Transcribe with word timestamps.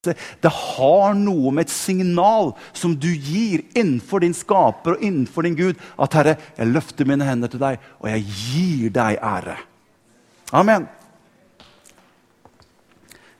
Det 0.00 0.48
har 0.48 1.12
noe 1.12 1.50
med 1.52 1.66
et 1.66 1.72
signal 1.72 2.54
som 2.72 2.94
du 2.96 3.10
gir 3.12 3.66
innenfor 3.76 4.22
din 4.24 4.32
skaper 4.32 4.94
og 4.94 5.02
innenfor 5.04 5.44
din 5.44 5.58
Gud. 5.58 5.76
At 6.00 6.14
'Herre, 6.14 6.36
jeg 6.56 6.72
løfter 6.72 7.04
mine 7.04 7.24
hender 7.24 7.48
til 7.48 7.60
deg, 7.60 7.78
og 8.00 8.08
jeg 8.08 8.24
gir 8.24 8.90
deg 8.90 9.18
ære'. 9.20 9.58
Amen. 10.52 10.88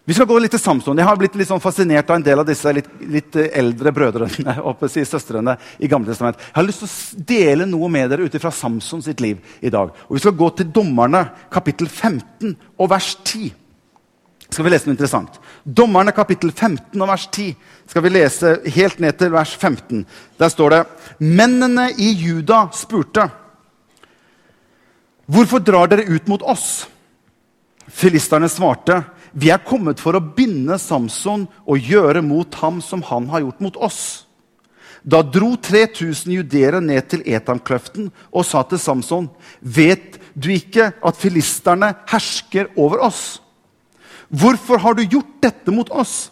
Vi 0.04 0.14
skal 0.14 0.26
gå 0.26 0.38
litt 0.38 0.50
til 0.50 0.60
Samson. 0.60 0.98
Jeg 0.98 1.06
har 1.06 1.16
blitt 1.16 1.34
litt 1.34 1.48
sånn 1.48 1.62
fascinert 1.62 2.10
av 2.10 2.16
en 2.16 2.22
del 2.22 2.38
av 2.38 2.46
disse 2.46 2.72
litt, 2.72 2.88
litt 3.00 3.36
eldre 3.36 3.92
brødrene 3.92 4.56
og 4.66 4.84
søstrene 4.84 5.56
i 5.78 5.88
Gamle 5.88 6.10
testament. 6.10 6.36
Jeg 6.36 6.56
har 6.58 6.66
lyst 6.66 6.84
til 6.84 6.88
å 6.90 7.24
dele 7.24 7.66
noe 7.66 7.88
med 7.88 8.10
dere 8.10 8.26
ut 8.26 8.36
fra 8.42 8.50
Samson 8.50 9.00
sitt 9.00 9.20
liv 9.20 9.38
i 9.60 9.70
dag. 9.70 9.94
Og 10.08 10.14
Vi 10.16 10.18
skal 10.18 10.36
gå 10.36 10.50
til 10.50 10.68
Dommerne, 10.74 11.30
kapittel 11.48 11.88
15 11.88 12.56
og 12.76 12.90
vers 12.90 13.16
10 13.24 13.59
skal 14.50 14.66
vi 14.66 14.72
lese 14.72 14.88
noe 14.88 14.96
interessant. 14.96 15.38
Dommerne 15.64 16.12
kapittel 16.14 16.50
15 16.50 17.00
og 17.00 17.08
vers 17.08 17.26
10 17.30 17.52
skal 17.90 18.04
vi 18.04 18.12
lese 18.14 18.54
helt 18.74 19.00
ned 19.02 19.18
til 19.18 19.32
vers 19.34 19.52
15. 19.54 20.04
Der 20.40 20.52
står 20.52 20.74
det 20.74 20.80
Mennene 21.20 21.90
i 21.98 22.12
Juda 22.12 22.68
spurte, 22.74 23.30
'Hvorfor 25.30 25.62
drar 25.62 25.86
dere 25.86 26.08
ut 26.10 26.26
mot 26.28 26.42
oss?' 26.42 26.88
Filisterne 27.88 28.48
svarte, 28.48 29.04
'Vi 29.34 29.50
er 29.50 29.58
kommet 29.58 30.00
for 30.00 30.12
å 30.12 30.34
binde 30.34 30.78
Samson 30.78 31.46
og 31.66 31.78
gjøre 31.78 32.22
mot 32.22 32.54
ham 32.54 32.80
som 32.80 33.02
han 33.02 33.28
har 33.28 33.40
gjort 33.40 33.60
mot 33.60 33.76
oss.' 33.76 34.26
Da 35.06 35.22
dro 35.22 35.56
3000 35.56 36.32
judere 36.34 36.80
ned 36.80 37.08
til 37.08 37.22
Etamkløften 37.24 38.10
og 38.32 38.44
sa 38.44 38.62
til 38.62 38.78
Samson, 38.78 39.30
'Vet 39.62 40.18
du 40.34 40.50
ikke 40.50 40.92
at 41.02 41.16
filisterne 41.16 41.94
hersker 42.08 42.66
over 42.76 42.98
oss?' 42.98 43.40
'Hvorfor 44.30 44.78
har 44.78 44.94
du 44.94 45.04
gjort 45.04 45.40
dette 45.42 45.70
mot 45.70 45.90
oss?' 45.90 46.30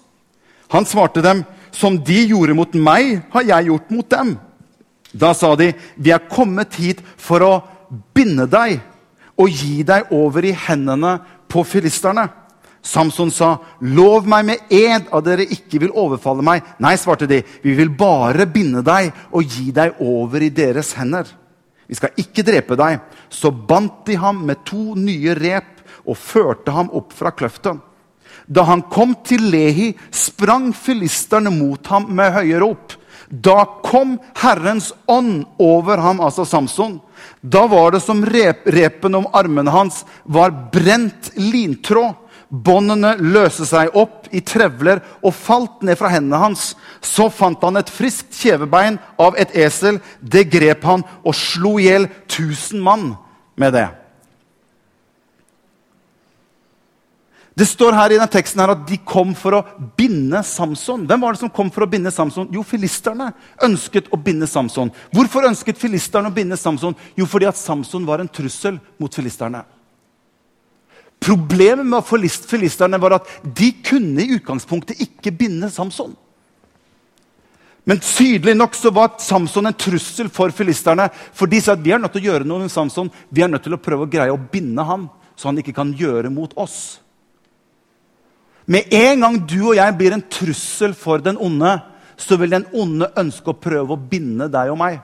Han 0.70 0.84
svarte 0.84 1.22
dem, 1.22 1.44
'Som 1.70 1.98
de 1.98 2.26
gjorde 2.28 2.54
mot 2.54 2.74
meg, 2.74 3.22
har 3.30 3.42
jeg 3.42 3.66
gjort 3.66 3.90
mot 3.90 4.08
dem.' 4.08 4.38
Da 5.12 5.32
sa 5.34 5.54
de, 5.56 5.72
'Vi 5.96 6.10
er 6.10 6.28
kommet 6.30 6.74
hit 6.74 7.00
for 7.16 7.40
å 7.40 7.62
binde 8.14 8.46
deg 8.46 8.80
og 9.38 9.48
gi 9.48 9.82
deg 9.82 10.12
over 10.12 10.44
i 10.44 10.52
hendene 10.52 11.20
på 11.48 11.64
filisterne.' 11.64 12.28
Samson 12.82 13.30
sa, 13.30 13.58
'Lov 13.80 14.26
meg 14.26 14.44
med 14.44 14.58
ed 14.70 15.08
at 15.12 15.24
dere 15.24 15.44
ikke 15.44 15.80
vil 15.80 15.90
overfalle 15.90 16.42
meg.' 16.42 16.62
'Nei', 16.78 16.96
svarte 16.96 17.26
de, 17.26 17.42
'vi 17.62 17.74
vil 17.74 17.90
bare 17.90 18.46
binde 18.46 18.82
deg 18.82 19.12
og 19.32 19.42
gi 19.42 19.72
deg 19.72 19.94
over 20.00 20.40
i 20.42 20.48
deres 20.48 20.94
hender.' 20.94 21.26
'Vi 21.88 21.94
skal 21.94 22.10
ikke 22.16 22.44
drepe 22.44 22.76
deg.' 22.76 23.00
Så 23.28 23.50
bandt 23.50 24.06
de 24.06 24.16
ham 24.16 24.46
med 24.46 24.64
to 24.64 24.94
nye 24.94 25.34
rep 25.34 25.82
og 26.06 26.16
førte 26.16 26.70
ham 26.72 26.90
opp 26.92 27.12
fra 27.12 27.30
kløften. 27.30 27.80
Da 28.48 28.64
han 28.64 28.82
kom 28.88 29.12
til 29.28 29.50
Lehi, 29.52 29.92
sprang 30.10 30.72
filisterne 30.72 31.52
mot 31.52 31.86
ham 31.92 32.08
med 32.16 32.32
høye 32.32 32.60
rop. 32.62 32.94
Da 33.28 33.64
kom 33.84 34.16
Herrens 34.40 34.92
ånd 35.06 35.44
over 35.60 36.00
ham, 36.00 36.22
altså 36.24 36.46
Samson. 36.48 36.96
Da 37.44 37.66
var 37.68 37.92
det 37.92 38.00
som 38.00 38.24
rep, 38.24 38.64
repen 38.72 39.18
om 39.18 39.28
armene 39.36 39.72
hans 39.72 40.04
var 40.24 40.54
brent 40.72 41.30
lintråd. 41.36 42.16
Båndene 42.48 43.10
løste 43.20 43.66
seg 43.68 43.92
opp 44.00 44.30
i 44.32 44.40
trevler 44.40 45.02
og 45.20 45.34
falt 45.36 45.82
ned 45.84 45.98
fra 46.00 46.08
hendene 46.14 46.40
hans. 46.40 46.70
Så 47.04 47.28
fant 47.28 47.60
han 47.60 47.76
et 47.76 47.92
friskt 47.92 48.32
kjevebein 48.40 48.96
av 49.20 49.36
et 49.36 49.52
esel. 49.52 50.00
Det 50.24 50.46
grep 50.48 50.88
han 50.88 51.04
og 51.20 51.36
slo 51.36 51.76
i 51.76 51.90
hjel 51.90 52.08
tusen 52.32 52.80
mann 52.80 53.10
med 53.60 53.76
det. 53.76 53.90
Det 57.58 57.66
står 57.66 57.96
her 57.96 58.12
i 58.12 58.18
denne 58.18 58.30
teksten 58.30 58.60
her 58.62 58.70
at 58.70 58.84
de 58.86 59.00
kom 59.02 59.32
for 59.34 59.56
å 59.58 59.64
binde 59.98 60.38
Samson. 60.46 61.02
Hvem 61.10 61.24
var 61.24 61.34
det 61.34 61.40
som 61.40 61.50
kom 61.50 61.72
for 61.74 61.82
å 61.82 61.88
binde 61.90 62.12
Samson? 62.14 62.46
Jo, 62.54 62.62
filisterne 62.62 63.32
ønsket 63.66 64.12
å 64.14 64.20
binde 64.22 64.46
Samson. 64.46 64.92
Hvorfor 65.10 65.48
ønsket 65.48 65.80
filisterne 65.80 66.30
å 66.30 66.36
binde 66.36 66.58
Samson? 66.60 66.94
Jo, 67.18 67.26
fordi 67.26 67.48
at 67.50 67.58
Samson 67.58 68.06
var 68.06 68.22
en 68.22 68.30
trussel 68.30 68.78
mot 69.02 69.14
filisterne. 69.14 69.64
Problemet 71.18 71.88
med 71.88 72.06
filisterne 72.06 73.00
var 73.02 73.16
at 73.18 73.34
de 73.42 73.72
kunne 73.82 74.22
i 74.22 74.38
utgangspunktet 74.38 75.02
ikke 75.02 75.34
binde 75.34 75.72
Samson. 75.74 76.14
Men 77.88 77.98
tydelig 78.04 78.54
nok 78.54 78.78
så 78.78 78.94
var 78.94 79.16
Samson 79.24 79.66
en 79.66 79.74
trussel 79.74 80.30
for 80.30 80.54
filisterne. 80.54 81.08
For 81.34 81.50
de 81.50 81.58
sa 81.64 81.74
at 81.74 81.82
vi 81.82 81.90
er 81.96 81.98
nødt 81.98 82.14
til 82.14 82.22
å 82.22 82.30
gjøre 82.30 82.46
noe 82.46 82.68
med 82.68 82.70
Samson. 82.70 83.10
Vi 83.34 83.42
er 83.42 83.50
nødt 83.50 83.66
til 83.66 83.74
å 83.74 83.82
prøve 83.82 84.06
å 84.06 84.14
greie 84.14 84.30
å 84.30 84.38
binde 84.38 84.86
ham, 84.86 85.10
så 85.34 85.50
han 85.50 85.58
ikke 85.58 85.74
kan 85.74 85.90
gjøre 85.98 86.30
mot 86.30 86.54
oss. 86.54 87.00
Med 88.68 88.92
en 88.92 89.24
gang 89.24 89.38
du 89.48 89.58
og 89.70 89.76
jeg 89.78 89.96
blir 89.96 90.14
en 90.14 90.24
trussel 90.28 90.94
for 90.96 91.22
den 91.24 91.38
onde, 91.40 91.78
så 92.18 92.36
vil 92.36 92.52
den 92.52 92.66
onde 92.76 93.08
ønske 93.16 93.52
å 93.52 93.56
prøve 93.56 93.94
å 93.94 94.00
binde 94.10 94.50
deg 94.52 94.72
og 94.72 94.80
meg. 94.80 94.98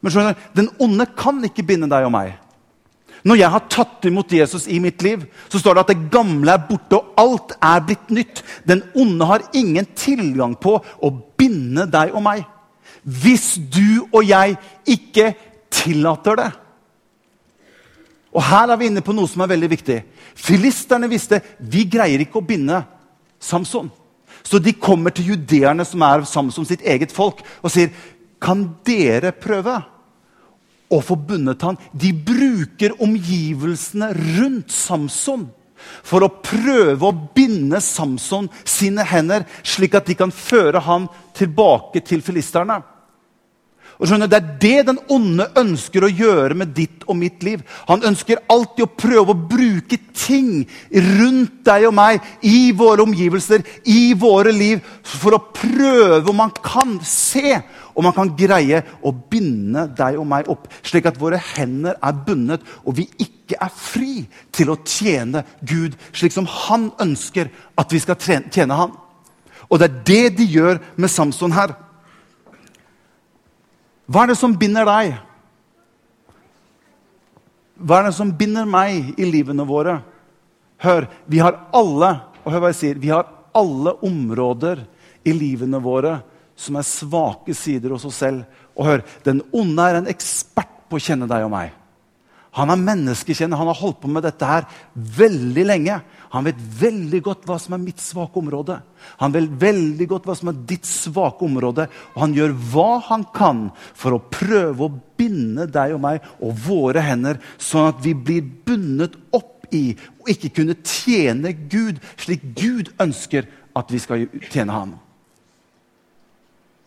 Men 0.00 0.14
skjønner, 0.14 0.36
Den 0.54 0.70
onde 0.80 1.06
kan 1.18 1.42
ikke 1.44 1.66
binde 1.66 1.88
deg 1.90 2.06
og 2.06 2.14
meg. 2.14 2.36
Når 3.26 3.40
jeg 3.40 3.50
har 3.50 3.64
tatt 3.66 4.06
imot 4.06 4.32
Jesus 4.32 4.68
i 4.70 4.78
mitt 4.80 5.02
liv, 5.02 5.24
så 5.50 5.58
står 5.58 5.74
det 5.74 5.82
at 5.82 5.90
det 5.90 6.10
gamle 6.12 6.54
er 6.54 6.66
borte, 6.68 7.00
og 7.00 7.18
alt 7.18 7.56
er 7.58 7.82
blitt 7.84 8.12
nytt. 8.14 8.42
Den 8.64 8.84
onde 8.94 9.26
har 9.26 9.44
ingen 9.58 9.88
tilgang 9.98 10.54
på 10.54 10.76
å 10.78 11.10
binde 11.36 11.88
deg 11.90 12.14
og 12.14 12.22
meg. 12.24 12.46
Hvis 13.02 13.56
du 13.58 14.06
og 14.12 14.22
jeg 14.22 14.56
ikke 14.86 15.32
tillater 15.70 16.38
det. 16.38 16.48
Og 18.38 18.44
her 18.46 18.70
er 18.70 18.78
vi 18.78 18.86
inne 18.86 19.02
på 19.02 19.14
noe 19.16 19.26
som 19.26 19.42
er 19.42 19.50
veldig 19.50 19.70
viktig. 19.72 19.98
Filisterne 20.38 21.10
visste 21.10 21.40
vi 21.58 21.82
greier 21.90 22.22
ikke 22.22 22.38
å 22.38 22.46
binde 22.46 22.84
Samson. 23.42 23.90
Så 24.46 24.60
de 24.62 24.76
kommer 24.78 25.10
til 25.14 25.32
judeerne, 25.32 25.82
som 25.84 26.02
er 26.06 26.22
Samson 26.28 26.66
sitt 26.68 26.84
eget 26.86 27.10
folk, 27.14 27.42
og 27.62 27.72
sier 27.74 27.90
kan 28.38 28.62
dere 28.86 29.32
prøve 29.34 29.74
å 30.88 31.00
få 31.02 31.16
bundet 31.18 31.64
han? 31.66 31.78
De 31.92 32.12
bruker 32.14 32.94
omgivelsene 33.02 34.12
rundt 34.14 34.70
Samson 34.72 35.48
for 36.06 36.24
å 36.24 36.30
prøve 36.42 37.06
å 37.06 37.16
binde 37.34 37.80
Samson 37.82 38.48
sine 38.66 39.04
hender, 39.06 39.44
slik 39.66 39.98
at 39.98 40.06
de 40.06 40.16
kan 40.18 40.32
føre 40.34 40.82
han 40.86 41.10
tilbake 41.38 42.02
til 42.06 42.22
filisterne. 42.24 42.80
Og 43.98 44.06
skjønner, 44.06 44.28
Det 44.30 44.36
er 44.38 44.58
det 44.62 44.86
den 44.86 44.98
onde 45.10 45.48
ønsker 45.58 46.04
å 46.04 46.12
gjøre 46.12 46.54
med 46.54 46.74
ditt 46.74 47.02
og 47.08 47.16
mitt 47.16 47.42
liv. 47.42 47.62
Han 47.88 48.04
ønsker 48.06 48.38
alltid 48.48 48.84
å 48.84 48.94
prøve 48.94 49.34
å 49.34 49.48
bruke 49.50 49.98
ting 50.14 50.68
rundt 50.92 51.64
deg 51.66 51.88
og 51.88 51.94
meg, 51.94 52.22
i 52.42 52.70
våre 52.72 53.02
omgivelser, 53.02 53.64
i 53.86 54.14
våre 54.14 54.52
liv, 54.52 54.80
for 55.02 55.34
å 55.34 55.42
prøve 55.50 56.30
om 56.30 56.44
han 56.44 56.54
kan 56.62 56.98
se 57.02 57.58
om 57.98 58.06
han 58.06 58.14
kan 58.14 58.30
greie 58.38 58.84
å 59.02 59.10
binde 59.10 59.88
deg 59.98 60.20
og 60.20 60.28
meg 60.30 60.48
opp, 60.52 60.68
slik 60.86 61.08
at 61.10 61.18
våre 61.18 61.40
hender 61.56 61.98
er 61.98 62.22
bundet, 62.26 62.62
og 62.86 62.94
vi 63.00 63.08
ikke 63.18 63.58
er 63.58 63.74
fri 63.74 64.22
til 64.54 64.70
å 64.70 64.78
tjene 64.86 65.42
Gud 65.66 65.96
slik 66.12 66.36
som 66.36 66.46
han 66.46 66.92
ønsker 67.02 67.50
at 67.74 67.90
vi 67.90 67.98
skal 67.98 68.20
tjene 68.22 68.78
han. 68.78 68.94
Og 69.68 69.80
det 69.80 69.88
er 69.88 70.00
det 70.06 70.38
de 70.38 70.46
gjør 70.46 70.78
med 70.96 71.10
Samson 71.10 71.52
her. 71.52 71.74
Hva 74.08 74.24
er 74.24 74.32
det 74.32 74.38
som 74.40 74.54
binder 74.56 74.88
deg? 74.88 75.16
Hva 77.78 78.00
er 78.00 78.08
det 78.08 78.16
som 78.16 78.32
binder 78.34 78.66
meg 78.68 79.12
i 79.20 79.28
livene 79.28 79.66
våre? 79.68 80.00
Hør, 80.82 81.06
vi 81.26 81.42
har 81.42 81.58
alle 81.76 82.14
og 82.42 82.52
hør 82.54 82.62
hva 82.62 82.72
jeg 82.72 82.78
sier, 82.80 83.00
vi 83.02 83.12
har 83.12 83.28
alle 83.58 83.92
områder 84.06 84.80
i 85.28 85.34
livene 85.36 85.80
våre 85.82 86.18
som 86.58 86.78
er 86.78 86.86
svake 86.86 87.54
sider 87.54 87.92
hos 87.94 88.06
oss 88.08 88.18
selv. 88.22 88.46
Og 88.78 88.86
hør, 88.86 89.04
Den 89.24 89.42
onde 89.52 89.82
er 89.82 90.00
en 90.00 90.10
ekspert 90.10 90.88
på 90.88 90.96
å 90.96 91.02
kjenne 91.02 91.28
deg 91.28 91.44
og 91.44 91.52
meg. 91.52 91.74
Han 92.58 92.72
er 92.72 92.80
menneskekjenner. 92.82 93.58
Han 93.58 93.70
har 93.70 93.78
holdt 93.78 94.00
på 94.02 94.10
med 94.10 94.24
dette 94.26 94.46
her 94.46 94.66
veldig 94.94 95.64
lenge. 95.68 95.98
Han 96.34 96.46
vet 96.48 96.58
veldig 96.80 97.20
godt 97.24 97.46
hva 97.48 97.58
som 97.62 97.76
er 97.76 97.82
mitt 97.82 98.02
svake 98.02 98.40
område. 98.40 98.80
Han 99.22 99.34
vet 99.34 99.52
veldig 99.62 100.08
godt 100.10 100.26
hva 100.28 100.34
som 100.36 100.50
er 100.50 100.58
ditt 100.68 100.88
svake 100.88 101.46
område. 101.46 101.86
Og 102.16 102.24
han 102.24 102.34
gjør 102.36 102.56
hva 102.72 102.88
han 103.08 103.26
kan 103.34 103.68
for 103.94 104.16
å 104.16 104.22
prøve 104.32 104.88
å 104.88 104.94
binde 105.18 105.68
deg 105.70 105.94
og 105.96 106.02
meg 106.02 106.26
og 106.42 106.58
våre 106.66 107.02
hender, 107.04 107.38
sånn 107.58 107.92
at 107.92 108.02
vi 108.04 108.14
blir 108.14 108.46
bundet 108.66 109.16
opp 109.34 109.54
i 109.74 109.92
og 110.20 110.30
ikke 110.32 110.50
kunne 110.60 110.78
tjene 110.80 111.52
Gud 111.68 111.98
slik 112.16 112.44
Gud 112.56 112.88
ønsker 113.02 113.48
at 113.76 113.92
vi 113.92 114.00
skal 114.02 114.24
tjene 114.48 114.74
ham. 114.74 114.94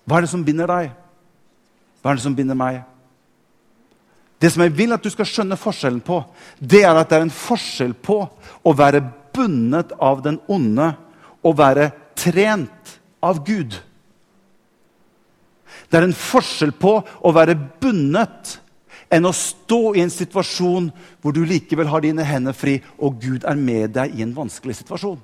Hva 0.06 0.18
er 0.18 0.25
det 0.25 0.31
som 0.31 0.46
binder 0.46 0.69
deg? 0.69 0.96
Hva 2.01 2.12
er 2.12 2.18
det 2.18 2.25
som 2.25 2.36
binder 2.36 2.57
meg? 2.57 2.81
Det 4.42 4.50
som 4.50 4.64
jeg 4.66 4.74
vil 4.74 4.96
at 4.96 5.04
du 5.06 5.12
skal 5.14 5.28
skjønne 5.30 5.60
forskjellen 5.60 6.02
på, 6.02 6.18
det 6.58 6.82
er 6.82 6.98
at 6.98 7.12
det 7.12 7.20
er 7.20 7.28
en 7.28 7.34
forskjell 7.36 7.94
på 7.94 8.18
å 8.66 8.74
være 8.74 9.04
bundet 9.36 9.94
av 10.02 10.24
den 10.26 10.40
onde 10.50 10.88
og 11.46 11.58
være 11.60 11.92
trent 12.18 12.98
av 13.22 13.44
Gud. 13.46 13.78
Det 15.92 16.00
er 16.00 16.08
en 16.08 16.18
forskjell 16.18 16.74
på 16.80 16.96
å 17.06 17.34
være 17.36 17.56
bundet 17.82 18.58
enn 19.12 19.28
å 19.28 19.34
stå 19.36 19.94
i 20.00 20.02
en 20.02 20.14
situasjon 20.14 20.90
hvor 21.22 21.36
du 21.36 21.44
likevel 21.46 21.90
har 21.92 22.02
dine 22.02 22.26
hender 22.26 22.56
fri, 22.56 22.80
og 22.98 23.20
Gud 23.22 23.46
er 23.46 23.60
med 23.60 23.92
deg 23.98 24.16
i 24.16 24.24
en 24.24 24.36
vanskelig 24.36 24.80
situasjon. 24.80 25.20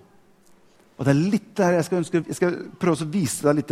Og 0.98 1.06
det 1.06 1.14
er 1.14 1.30
litt 1.34 1.52
der 1.58 1.78
jeg 1.78 1.86
skal, 1.88 2.02
ønske, 2.02 2.24
jeg 2.28 2.38
skal 2.38 2.56
prøve 2.82 3.06
å 3.06 3.12
vise 3.14 3.46
deg 3.46 3.62
litt. 3.62 3.70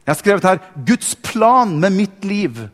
Jeg 0.00 0.12
har 0.12 0.20
skrevet 0.20 0.44
her 0.44 0.60
'Guds 0.76 1.14
plan 1.14 1.78
med 1.80 1.92
mitt 1.92 2.20
liv'. 2.24 2.68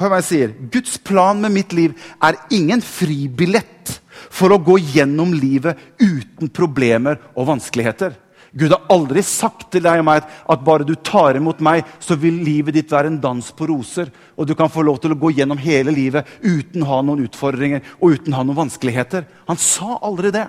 Hør 0.00 0.12
hva 0.12 0.20
jeg 0.22 0.28
sier. 0.28 0.54
Guds 0.72 0.96
plan 1.04 1.40
med 1.42 1.52
mitt 1.54 1.74
liv 1.76 1.96
er 2.24 2.40
ingen 2.54 2.80
fribillett 2.84 3.98
for 4.32 4.54
å 4.54 4.60
gå 4.62 4.78
gjennom 4.94 5.34
livet 5.36 5.78
uten 6.00 6.48
problemer 6.52 7.20
og 7.36 7.50
vanskeligheter. 7.52 8.14
Gud 8.52 8.72
har 8.74 8.84
aldri 8.92 9.22
sagt 9.24 9.70
til 9.72 9.84
deg 9.84 10.02
og 10.02 10.04
meg 10.04 10.24
at 10.52 10.64
bare 10.64 10.84
du 10.84 10.92
tar 11.00 11.38
imot 11.38 11.62
meg, 11.64 11.86
så 12.04 12.18
vil 12.20 12.42
livet 12.44 12.76
ditt 12.76 12.90
være 12.92 13.08
en 13.08 13.20
dans 13.20 13.46
på 13.56 13.68
roser. 13.70 14.10
Og 14.36 14.48
du 14.48 14.52
kan 14.56 14.72
få 14.72 14.84
lov 14.84 14.98
til 15.00 15.14
å 15.14 15.20
gå 15.20 15.32
gjennom 15.38 15.60
hele 15.60 15.94
livet 15.94 16.28
uten 16.44 16.84
å 16.84 16.90
ha 16.90 16.98
noen 17.04 17.24
utfordringer 17.24 17.80
og 17.98 18.18
uten 18.18 18.34
å 18.34 18.40
ha 18.40 18.44
noen 18.44 18.60
vanskeligheter. 18.66 19.24
Han 19.48 19.60
sa 19.60 19.96
aldri 20.04 20.32
det. 20.36 20.44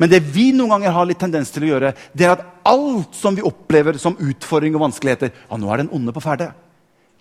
Men 0.00 0.10
det 0.10 0.20
vi 0.34 0.50
noen 0.52 0.74
ganger 0.74 0.92
har 0.96 1.08
litt 1.08 1.20
tendens 1.22 1.52
til 1.54 1.64
å 1.64 1.72
gjøre, 1.72 1.94
det 2.12 2.26
er 2.26 2.34
at 2.34 2.44
alt 2.68 3.16
som 3.16 3.36
vi 3.36 3.44
opplever 3.46 3.96
som 4.00 4.18
utfordring 4.18 4.76
og 4.76 4.88
vanskeligheter 4.88 5.32
ja, 5.32 5.58
nå 5.60 5.70
er 5.70 5.84
den 5.84 5.92
onde 5.94 6.12
på 6.12 6.24
ferde. 6.24 6.50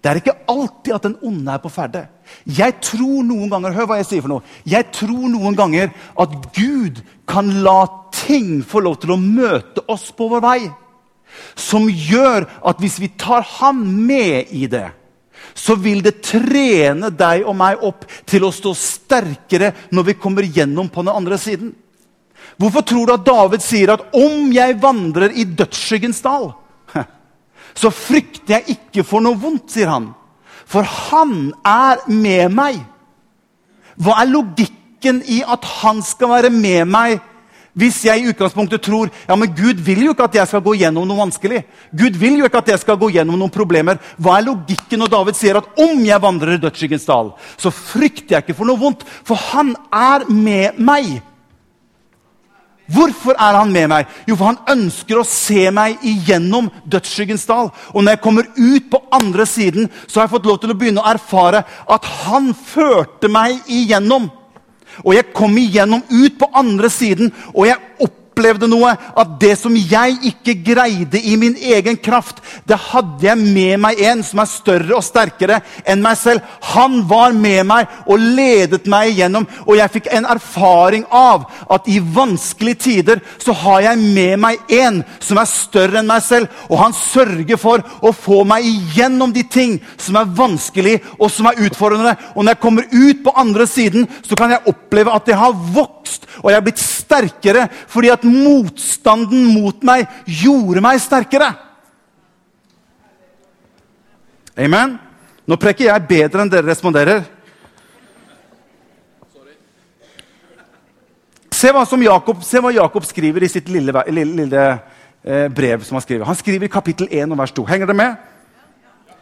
Det 0.04 0.12
er 0.12 0.20
ikke 0.20 0.36
alltid 0.52 0.94
at 0.98 1.06
den 1.08 1.16
onde 1.24 1.52
er 1.54 1.62
på 1.64 1.72
ferde. 1.72 2.02
Jeg 2.44 2.76
tror 2.84 3.24
noen 3.24 3.48
ganger 3.52 3.72
hør 3.72 3.88
hva 3.88 4.00
jeg 4.02 4.10
sier 4.10 4.24
for 4.24 4.34
noe, 4.34 4.48
jeg 4.68 4.90
tror 4.92 5.30
noen 5.32 5.56
ganger 5.56 5.94
at 6.20 6.34
Gud 6.58 7.00
kan 7.30 7.48
la 7.64 7.86
ting 8.12 8.58
få 8.68 8.82
lov 8.84 8.98
til 9.00 9.14
å 9.16 9.20
møte 9.22 9.86
oss 9.88 10.10
på 10.16 10.28
vår 10.34 10.44
vei. 10.44 10.60
Som 11.56 11.88
gjør 11.88 12.50
at 12.68 12.84
hvis 12.84 13.00
vi 13.00 13.14
tar 13.16 13.48
ham 13.62 13.80
med 13.80 14.52
i 14.52 14.68
det, 14.68 14.90
så 15.56 15.78
vil 15.80 16.02
det 16.04 16.18
trene 16.26 17.08
deg 17.14 17.46
og 17.48 17.56
meg 17.58 17.84
opp 17.88 18.04
til 18.28 18.44
å 18.44 18.52
stå 18.54 18.74
sterkere 18.76 19.72
når 19.96 20.10
vi 20.10 20.18
kommer 20.20 20.44
gjennom 20.44 20.92
på 20.92 21.06
den 21.06 21.14
andre 21.14 21.40
siden. 21.40 21.72
Hvorfor 22.60 22.84
tror 22.86 23.08
du 23.08 23.14
at 23.16 23.26
David 23.26 23.64
sier 23.64 23.94
at 23.94 24.04
'om 24.14 24.52
jeg 24.52 24.82
vandrer 24.82 25.32
i 25.32 25.44
dødsskyggens 25.44 26.22
dal', 26.22 26.54
så 27.76 27.92
frykter 27.94 28.58
jeg 28.58 28.78
ikke 28.78 29.06
for 29.08 29.24
noe 29.24 29.40
vondt, 29.40 29.72
sier 29.74 29.92
han. 29.92 30.12
For 30.70 30.86
han 30.88 31.52
er 31.68 32.06
med 32.08 32.54
meg. 32.54 32.80
Hva 34.00 34.22
er 34.22 34.32
logikken 34.32 35.22
i 35.30 35.42
at 35.46 35.66
han 35.82 36.02
skal 36.06 36.32
være 36.38 36.54
med 36.54 36.90
meg 36.90 37.22
hvis 37.74 38.04
jeg 38.06 38.22
i 38.22 38.28
utgangspunktet 38.30 38.84
tror 38.86 39.10
ja, 39.10 39.36
men 39.36 39.50
Gud 39.58 39.80
vil 39.82 40.04
jo 40.06 40.14
ikke 40.14 40.28
at 40.28 40.36
jeg 40.38 40.50
skal 40.52 40.62
gå 40.62 40.76
gjennom 40.78 41.08
noe 41.10 41.18
vanskelig. 41.24 41.64
Gud 41.90 42.20
vil 42.22 42.38
jo 42.38 42.46
ikke 42.46 42.62
at 42.62 42.70
jeg 42.70 42.82
skal 42.84 43.00
gå 43.02 43.10
gjennom 43.16 43.40
noen 43.40 43.54
problemer. 43.54 43.98
Hva 44.22 44.38
er 44.38 44.46
logikken 44.46 45.02
når 45.02 45.10
David 45.10 45.40
sier 45.40 45.58
at 45.58 45.82
om 45.82 46.04
jeg 46.06 46.22
vandrer 46.22 46.54
i 46.54 46.62
dødsskyggens 46.62 47.08
dal, 47.10 47.32
så 47.58 47.74
frykter 47.74 48.36
jeg 48.36 48.46
ikke 48.46 48.58
for 48.60 48.70
noe 48.70 48.78
vondt, 48.78 49.02
for 49.26 49.42
han 49.50 49.74
er 49.90 50.28
med 50.30 50.78
meg. 50.78 51.16
Hvorfor 52.92 53.38
er 53.40 53.56
han 53.56 53.72
med 53.72 53.88
meg? 53.94 54.10
Jo, 54.28 54.36
for 54.36 54.52
han 54.52 54.74
ønsker 54.76 55.20
å 55.20 55.28
se 55.28 55.70
meg 55.72 56.02
igjennom 56.04 56.68
dødsskyggens 56.84 57.46
dal. 57.48 57.72
Og 57.94 58.04
når 58.04 58.18
jeg 58.18 58.24
kommer 58.26 58.50
ut 58.58 58.90
på 58.92 59.00
andre 59.16 59.46
siden, 59.48 59.88
så 60.08 60.20
har 60.20 60.28
jeg 60.28 60.34
fått 60.36 60.50
lov 60.50 60.60
til 60.62 60.74
å 60.74 60.78
begynne 60.78 61.04
å 61.04 61.12
erfare 61.14 61.64
at 61.64 62.10
han 62.26 62.52
førte 62.54 63.32
meg 63.32 63.64
igjennom. 63.72 64.28
Og 65.04 65.16
jeg 65.16 65.32
kom 65.34 65.56
igjennom 65.58 66.04
ut 66.12 66.36
på 66.38 66.52
andre 66.54 66.92
siden, 66.92 67.32
og 67.56 67.66
jeg 67.70 67.80
opplevde 67.98 68.23
noe. 68.68 68.96
At 69.16 69.40
det 69.40 69.58
som 69.60 69.76
jeg 69.76 70.18
ikke 70.24 70.56
greide 70.74 71.20
i 71.20 71.36
min 71.38 71.56
egen 71.56 71.98
kraft, 71.98 72.42
det 72.66 72.78
hadde 72.78 73.26
jeg 73.26 73.38
med 73.38 73.80
meg 73.80 74.00
en 74.02 74.24
som 74.24 74.40
er 74.40 74.50
større 74.50 74.96
og 74.98 75.04
sterkere 75.04 75.62
enn 75.86 76.02
meg 76.02 76.18
selv. 76.18 76.42
Han 76.74 77.04
var 77.08 77.34
med 77.34 77.66
meg 77.66 77.88
og 78.08 78.20
ledet 78.20 78.86
meg 78.88 79.14
igjennom, 79.14 79.48
og 79.68 79.78
jeg 79.78 79.92
fikk 79.94 80.10
en 80.12 80.26
erfaring 80.26 81.06
av 81.10 81.46
at 81.70 81.88
i 81.88 82.00
vanskelige 82.00 82.82
tider 82.84 83.22
så 83.42 83.54
har 83.54 83.82
jeg 83.82 83.98
med 84.14 84.40
meg 84.40 84.74
en 84.74 85.04
som 85.20 85.38
er 85.38 85.50
større 85.50 86.00
enn 86.00 86.10
meg 86.10 86.24
selv, 86.24 86.48
og 86.70 86.80
han 86.80 86.94
sørger 86.94 87.58
for 87.58 87.84
å 88.02 88.14
få 88.14 88.44
meg 88.48 88.66
igjennom 88.66 89.34
de 89.34 89.44
ting 89.44 89.80
som 89.98 90.18
er 90.20 90.32
vanskelig 90.38 91.00
og 91.18 91.30
som 91.32 91.48
er 91.50 91.60
utfordrende. 91.66 92.16
Og 92.36 92.44
når 92.44 92.56
jeg 92.56 92.64
kommer 92.64 92.90
ut 92.92 93.24
på 93.24 93.36
andre 93.40 93.68
siden, 93.70 94.08
så 94.26 94.38
kan 94.40 94.54
jeg 94.54 94.66
oppleve 94.70 95.14
at 95.14 95.28
jeg 95.30 95.40
har 95.40 95.56
vokst 95.74 96.03
og 96.42 96.50
jeg 96.50 96.58
har 96.58 96.66
blitt 96.66 96.82
sterkere 96.82 97.68
fordi 97.92 98.12
at 98.14 98.26
motstanden 98.28 99.48
mot 99.54 99.86
meg 99.86 100.08
gjorde 100.26 100.84
meg 100.84 101.02
sterkere. 101.04 101.52
Amen? 104.54 104.98
Nå 105.50 105.58
preker 105.60 105.90
jeg 105.90 106.10
bedre 106.10 106.44
enn 106.44 106.52
dere 106.52 106.70
responderer. 106.70 107.24
Se 111.54 111.72
hva, 111.72 111.86
Jakob, 111.86 112.42
se 112.44 112.60
hva 112.60 112.74
Jakob 112.76 113.06
skriver 113.08 113.46
i 113.46 113.50
sitt 113.52 113.70
lille, 113.72 113.94
lille, 114.12 114.36
lille 114.44 114.64
eh, 115.24 115.48
brev. 115.48 115.84
som 115.84 115.96
Han 115.96 116.04
skriver 116.04 116.26
Han 116.26 116.36
skriver 116.36 116.68
i 116.68 116.72
kapittel 116.72 117.08
1 117.10 117.32
og 117.32 117.40
vers 117.40 117.54
2. 117.56 117.66
Henger 117.70 117.88
dere 117.88 117.96
med? 117.96 118.16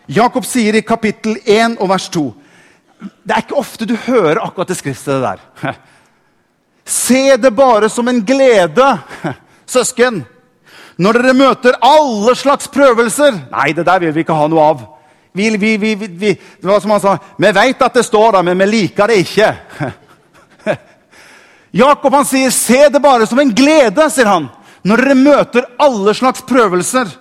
Jakob 0.10 0.46
sier 0.50 0.76
i 0.76 0.82
kapittel 0.82 1.38
1 1.46 1.78
og 1.80 1.90
vers 1.92 2.08
2 2.10 2.24
Det 3.22 3.36
er 3.36 3.44
ikke 3.44 3.60
ofte 3.62 3.86
du 3.86 3.94
hører 3.96 4.42
akkurat 4.42 4.68
det 4.68 4.78
skriftstedet 4.80 5.22
der. 5.22 5.44
Se 6.86 7.38
det 7.38 7.52
bare 7.56 7.90
som 7.90 8.08
en 8.08 8.22
glede, 8.26 8.88
søsken, 9.66 10.24
når 11.02 11.18
dere 11.18 11.34
møter 11.38 11.78
alle 11.82 12.36
slags 12.36 12.70
prøvelser. 12.72 13.38
Nei, 13.52 13.72
det 13.74 13.86
der 13.88 14.02
vil 14.04 14.14
vi 14.16 14.26
ikke 14.26 14.38
ha 14.38 14.48
noe 14.52 14.66
av. 14.74 14.84
Vi, 15.34 15.48
vi, 15.58 15.76
vi, 15.80 15.96
vi 15.96 16.32
hva 16.68 16.80
som 16.84 16.92
han 16.92 17.02
sa, 17.02 17.16
vi 17.40 17.52
veit 17.56 17.82
at 17.82 17.96
det 17.96 18.04
står 18.04 18.36
der, 18.36 18.46
men 18.46 18.60
vi 18.60 18.68
liker 18.74 19.08
det 19.08 19.22
ikke. 19.24 19.52
Jakob 21.84 22.14
han 22.14 22.28
sier, 22.28 22.52
'Se 22.52 22.90
det 22.92 23.00
bare 23.02 23.26
som 23.26 23.40
en 23.40 23.54
glede', 23.56 24.10
sier 24.12 24.28
han, 24.28 24.50
'når 24.84 24.98
dere 24.98 25.16
møter 25.16 25.70
alle 25.80 26.14
slags 26.14 26.42
prøvelser.' 26.42 27.18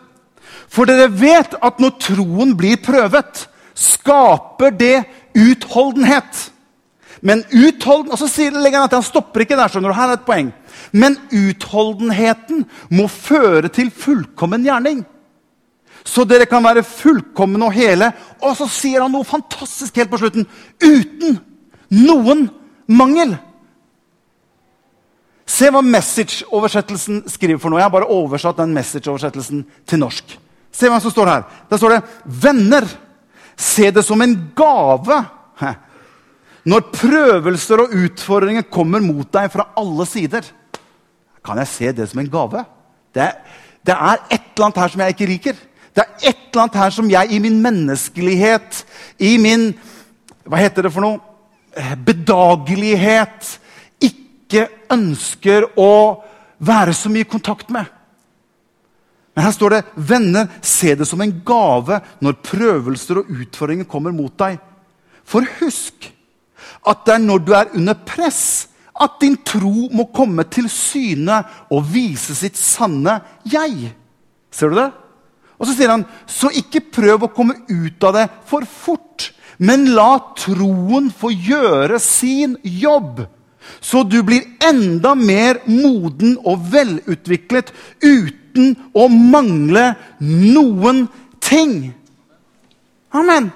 For 0.70 0.86
dere 0.86 1.08
vet 1.10 1.54
at 1.62 1.80
når 1.82 1.96
troen 1.98 2.54
blir 2.56 2.78
prøvet, 2.78 3.46
skaper 3.74 4.70
det 4.70 5.02
utholdenhet. 5.34 6.50
Men 7.20 7.42
utholden, 7.52 8.12
og 8.12 8.18
så 8.18 8.50
legger 8.50 8.80
han 8.80 8.88
at 8.88 8.96
han 8.96 9.04
stopper 9.04 9.44
ikke 9.44 9.56
der. 9.58 9.68
skjønner 9.68 9.92
du, 9.92 9.96
her 9.96 10.08
er 10.08 10.18
et 10.18 10.26
poeng. 10.26 10.52
Men 10.92 11.18
utholdenheten 11.28 12.64
må 12.90 13.08
føre 13.12 13.68
til 13.68 13.90
fullkommen 13.92 14.64
gjerning. 14.64 15.02
Så 16.04 16.24
dere 16.24 16.46
kan 16.48 16.64
være 16.64 16.86
fullkomne 16.86 17.66
og 17.66 17.76
hele. 17.76 18.08
Og 18.40 18.56
så 18.56 18.68
sier 18.72 19.04
han 19.04 19.12
noe 19.12 19.28
fantastisk 19.28 20.00
helt 20.00 20.12
på 20.12 20.20
slutten. 20.22 20.48
Uten 20.80 21.36
noen 21.92 22.46
mangel. 22.88 23.36
Se 25.50 25.68
hva 25.68 25.82
Message-oversettelsen 25.84 27.24
skriver 27.28 27.60
for 27.60 27.72
noe. 27.72 27.82
Jeg 27.82 27.88
har 27.90 27.92
bare 27.92 28.08
oversatt 28.14 28.62
den 28.62 28.72
Message-oversettelsen 28.76 29.64
til 29.84 30.00
norsk. 30.00 30.38
Se 30.72 30.88
hva 30.88 31.00
som 31.02 31.12
står 31.12 31.28
her. 31.28 31.46
Der 31.68 31.76
står 31.76 31.90
det 31.90 32.02
'Venner, 32.24 32.86
se 33.56 33.90
det 33.90 34.04
som 34.04 34.22
en 34.22 34.52
gave' 34.56 35.26
Når 36.68 36.90
prøvelser 36.92 37.84
og 37.84 37.94
utfordringer 37.96 38.66
kommer 38.68 39.00
mot 39.00 39.28
deg 39.32 39.48
fra 39.52 39.70
alle 39.80 40.06
sider, 40.08 40.44
kan 41.44 41.60
jeg 41.62 41.72
se 41.72 41.92
det 41.96 42.08
som 42.10 42.20
en 42.20 42.30
gave. 42.30 42.64
Det 43.14 43.22
er, 43.24 43.38
det 43.86 43.96
er 43.96 44.20
et 44.28 44.50
eller 44.52 44.66
annet 44.66 44.82
her 44.82 44.92
som 44.92 45.02
jeg 45.02 45.14
ikke 45.14 45.30
liker. 45.30 45.62
Det 45.96 46.04
er 46.04 46.28
et 46.30 46.42
eller 46.50 46.64
annet 46.64 46.80
her 46.82 46.92
som 46.94 47.08
jeg 47.10 47.32
i 47.32 47.40
min 47.42 47.56
menneskelighet, 47.64 48.84
i 49.18 49.36
min 49.40 49.72
Hva 50.50 50.58
heter 50.58 50.86
det 50.86 50.90
for 50.90 51.04
noe? 51.04 51.20
Eh, 51.76 51.92
bedagelighet 51.94 53.52
ikke 54.02 54.64
ønsker 54.90 55.68
å 55.78 55.92
være 56.58 56.94
så 56.96 57.10
mye 57.12 57.22
i 57.22 57.30
kontakt 57.30 57.70
med. 57.70 57.86
Men 59.36 59.44
her 59.44 59.52
står 59.54 59.70
det 59.70 59.84
'Venner, 59.94 60.48
se 60.60 60.94
det 60.94 61.06
som 61.06 61.20
en 61.20 61.42
gave 61.46 62.00
når 62.20 62.40
prøvelser 62.42 63.18
og 63.20 63.30
utfordringer 63.30 63.84
kommer 63.84 64.12
mot 64.12 64.32
deg'. 64.36 64.58
For 65.24 65.46
husk 65.60 66.10
at 66.86 67.04
det 67.06 67.14
er 67.16 67.24
når 67.24 67.44
du 67.44 67.54
er 67.56 67.72
under 67.76 67.96
press, 68.06 68.68
at 69.00 69.16
din 69.22 69.36
tro 69.46 69.88
må 69.96 70.08
komme 70.12 70.44
til 70.52 70.68
syne 70.72 71.40
og 71.72 71.86
vise 71.92 72.36
sitt 72.36 72.58
sanne 72.60 73.20
jeg. 73.48 73.94
Ser 74.52 74.72
du 74.72 74.80
det? 74.80 74.90
Og 75.60 75.68
så 75.68 75.76
sier 75.76 75.92
han, 75.92 76.06
så 76.28 76.50
ikke 76.56 76.86
prøv 76.92 77.26
å 77.26 77.32
komme 77.32 77.58
ut 77.68 78.08
av 78.08 78.16
det 78.16 78.26
for 78.48 78.64
fort, 78.64 79.30
men 79.60 79.90
la 79.92 80.14
troen 80.40 81.10
få 81.12 81.32
gjøre 81.32 82.00
sin 82.00 82.56
jobb. 82.64 83.20
Så 83.80 84.02
du 84.08 84.22
blir 84.24 84.46
enda 84.64 85.12
mer 85.14 85.60
moden 85.68 86.38
og 86.48 86.64
velutviklet 86.72 87.72
uten 88.00 88.72
å 88.96 89.06
mangle 89.12 89.92
noen 90.24 91.04
ting. 91.44 91.92
Amen. 93.12 93.50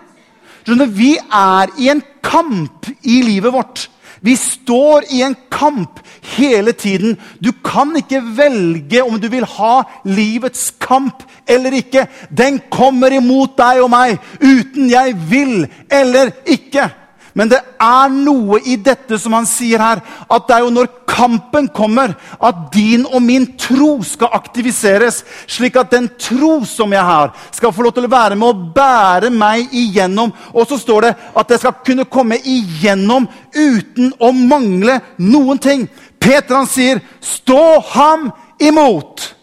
Skjønner, 0.64 0.88
vi 0.88 1.14
er 1.20 1.72
i 1.76 1.90
en 1.92 2.00
kamp 2.24 2.88
i 3.04 3.20
livet 3.24 3.52
vårt. 3.52 3.88
Vi 4.24 4.32
står 4.40 5.04
i 5.12 5.20
en 5.26 5.34
kamp 5.52 6.00
hele 6.38 6.72
tiden. 6.72 7.18
Du 7.44 7.50
kan 7.64 7.92
ikke 7.98 8.22
velge 8.38 9.02
om 9.04 9.18
du 9.20 9.28
vil 9.28 9.44
ha 9.58 9.74
livets 10.08 10.70
kamp 10.80 11.20
eller 11.46 11.76
ikke. 11.76 12.06
Den 12.32 12.62
kommer 12.72 13.12
imot 13.12 13.58
deg 13.60 13.82
og 13.84 13.90
meg, 13.92 14.16
uten 14.40 14.88
jeg 14.88 15.12
vil 15.28 15.66
eller 15.92 16.32
ikke. 16.48 16.88
Men 17.34 17.50
det 17.50 17.58
er 17.82 18.12
noe 18.14 18.60
i 18.62 18.76
dette 18.78 19.18
som 19.18 19.34
han 19.34 19.46
sier 19.48 19.82
her, 19.82 20.00
at 20.30 20.44
det 20.46 20.54
er 20.54 20.62
jo 20.62 20.70
når 20.70 20.92
kampen 21.10 21.66
kommer, 21.74 22.14
at 22.38 22.60
din 22.74 23.02
og 23.08 23.24
min 23.26 23.48
tro 23.58 23.96
skal 24.06 24.30
aktiviseres. 24.38 25.24
Slik 25.50 25.74
at 25.80 25.90
den 25.90 26.06
tro 26.14 26.60
som 26.68 26.94
jeg 26.94 27.02
har, 27.02 27.34
skal 27.50 27.74
få 27.74 27.86
lov 27.86 27.96
til 27.96 28.06
å 28.06 28.12
være 28.12 28.38
med 28.38 28.48
å 28.48 28.70
bære 28.76 29.32
meg 29.34 29.74
igjennom. 29.74 30.30
Og 30.54 30.70
så 30.70 30.78
står 30.78 31.08
det 31.08 31.12
at 31.34 31.50
jeg 31.50 31.64
skal 31.64 31.76
kunne 31.82 32.06
komme 32.06 32.38
igjennom 32.38 33.26
uten 33.50 34.14
å 34.22 34.30
mangle 34.30 35.00
noen 35.18 35.58
ting. 35.58 35.88
Peter 36.22 36.54
han 36.54 36.70
sier, 36.70 37.02
'Stå 37.20 37.82
ham 37.98 38.30
imot'. 38.62 39.34